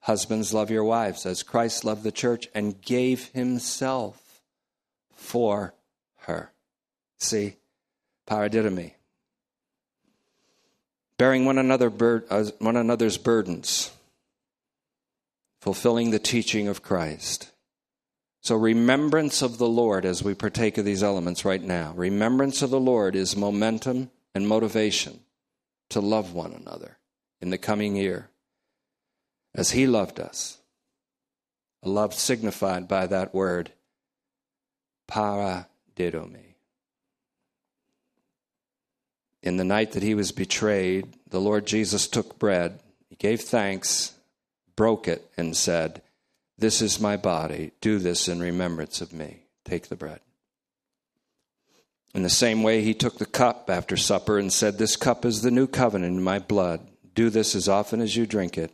Husbands, 0.02 0.54
love 0.54 0.70
your 0.70 0.86
wives 0.86 1.26
as 1.26 1.44
Christ 1.44 1.84
loved 1.84 2.04
the 2.04 2.12
church 2.12 2.48
and 2.54 2.80
gave 2.80 3.30
himself 3.30 4.42
for 5.12 5.74
her. 6.20 6.54
See, 7.18 7.56
paradidomi 8.30 8.94
bearing 11.18 11.44
one, 11.44 11.58
another 11.58 11.90
bur- 11.90 12.24
uh, 12.30 12.46
one 12.60 12.78
another's 12.78 13.18
burdens, 13.18 13.92
fulfilling 15.60 16.12
the 16.12 16.20
teaching 16.20 16.68
of 16.68 16.82
Christ. 16.82 17.52
So, 18.42 18.56
remembrance 18.56 19.42
of 19.42 19.58
the 19.58 19.68
Lord 19.68 20.06
as 20.06 20.24
we 20.24 20.34
partake 20.34 20.78
of 20.78 20.86
these 20.86 21.04
elements 21.04 21.44
right 21.44 21.62
now. 21.62 21.94
Remembrance 21.96 22.62
of 22.62 22.70
the 22.70 22.80
Lord 22.80 23.16
is 23.16 23.36
momentum 23.36 24.12
and 24.34 24.48
motivation 24.48 25.22
to 25.90 26.00
love 26.00 26.34
one 26.34 26.54
another 26.54 26.98
in 27.42 27.50
the 27.50 27.58
coming 27.58 27.96
year. 27.96 28.30
as 29.56 29.72
he 29.72 29.88
loved 29.88 30.20
us. 30.20 30.60
A 31.82 31.90
love 31.90 32.14
signified 32.14 32.88
by 32.88 33.08
that 33.08 33.34
word, 33.34 33.72
paradidomi. 35.10 36.56
In 39.42 39.58
the 39.58 39.64
night 39.64 39.94
that 39.94 40.04
he 40.04 40.14
was 40.14 40.32
betrayed, 40.32 41.08
the 41.30 41.42
Lord 41.42 41.66
Jesus 41.66 42.08
took 42.08 42.38
bread, 42.38 42.80
he 43.10 43.16
gave 43.16 43.42
thanks, 43.42 44.14
broke 44.76 45.08
it, 45.08 45.30
and 45.36 45.58
said, 45.58 46.02
This 46.58 46.82
is 46.82 47.00
my 47.00 47.18
body. 47.18 47.72
Do 47.82 47.98
this 47.98 48.28
in 48.28 48.40
remembrance 48.40 49.02
of 49.02 49.14
me. 49.14 49.46
Take 49.66 49.88
the 49.88 49.96
bread. 49.96 50.20
In 52.14 52.24
the 52.24 52.30
same 52.30 52.64
way, 52.64 52.82
he 52.82 52.94
took 52.94 53.18
the 53.18 53.26
cup 53.26 53.70
after 53.70 53.96
supper 53.96 54.40
and 54.40 54.52
said, 54.52 54.78
This 54.78 54.96
cup 54.96 55.26
is 55.26 55.42
the 55.42 55.52
new 55.52 55.68
covenant 55.68 56.16
in 56.16 56.24
my 56.24 56.40
blood. 56.40 56.82
Do 57.14 57.30
this 57.30 57.56
as 57.56 57.70
often 57.70 58.02
as 58.02 58.16
you 58.16 58.26
drink 58.26 58.58
it 58.58 58.72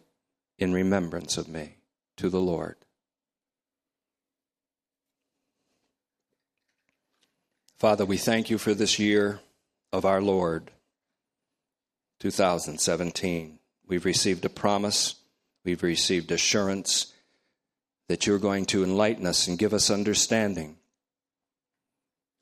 in 0.58 0.74
remembrance 0.74 1.38
of 1.38 1.48
me 1.48 1.78
to 2.18 2.30
the 2.30 2.40
Lord. 2.40 2.78
Father, 7.78 8.06
we 8.06 8.18
thank 8.18 8.50
you 8.50 8.58
for 8.58 8.74
this 8.74 9.00
year 9.00 9.42
of 9.92 10.06
our 10.06 10.22
Lord, 10.22 10.72
2017. 12.20 13.60
We've 13.86 14.06
received 14.06 14.46
a 14.46 14.50
promise, 14.50 15.16
we've 15.66 15.84
received 15.84 16.32
assurance 16.32 17.14
that 18.08 18.26
you're 18.26 18.40
going 18.40 18.66
to 18.68 18.84
enlighten 18.84 19.26
us 19.26 19.48
and 19.48 19.58
give 19.58 19.74
us 19.74 19.90
understanding. 19.90 20.78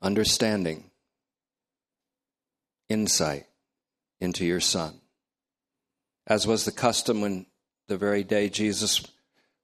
Understanding, 0.03 0.91
insight 2.89 3.45
into 4.19 4.45
your 4.45 4.59
Son. 4.59 4.99
As 6.27 6.45
was 6.45 6.65
the 6.65 6.73
custom 6.73 7.21
when 7.21 7.45
the 7.87 7.95
very 7.97 8.25
day 8.25 8.49
Jesus 8.49 9.01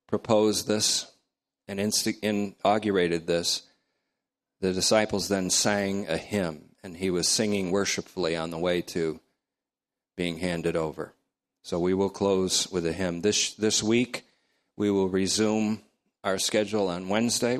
proposed 0.07 0.65
this 0.65 1.11
and 1.67 1.77
inaugurated 2.21 3.27
this, 3.27 3.63
the 4.61 4.71
disciples 4.71 5.27
then 5.27 5.49
sang 5.49 6.07
a 6.07 6.15
hymn, 6.15 6.69
and 6.83 6.95
he 6.95 7.09
was 7.09 7.27
singing 7.27 7.69
worshipfully 7.69 8.37
on 8.37 8.49
the 8.49 8.57
way 8.57 8.81
to 8.81 9.19
being 10.15 10.37
handed 10.37 10.77
over. 10.77 11.13
So 11.63 11.79
we 11.79 11.93
will 11.93 12.09
close 12.09 12.65
with 12.71 12.85
a 12.85 12.93
hymn. 12.93 13.21
This, 13.21 13.53
this 13.55 13.83
week, 13.83 14.23
we 14.77 14.89
will 14.89 15.09
resume 15.09 15.81
our 16.23 16.37
schedule 16.37 16.87
on 16.87 17.09
Wednesday. 17.09 17.59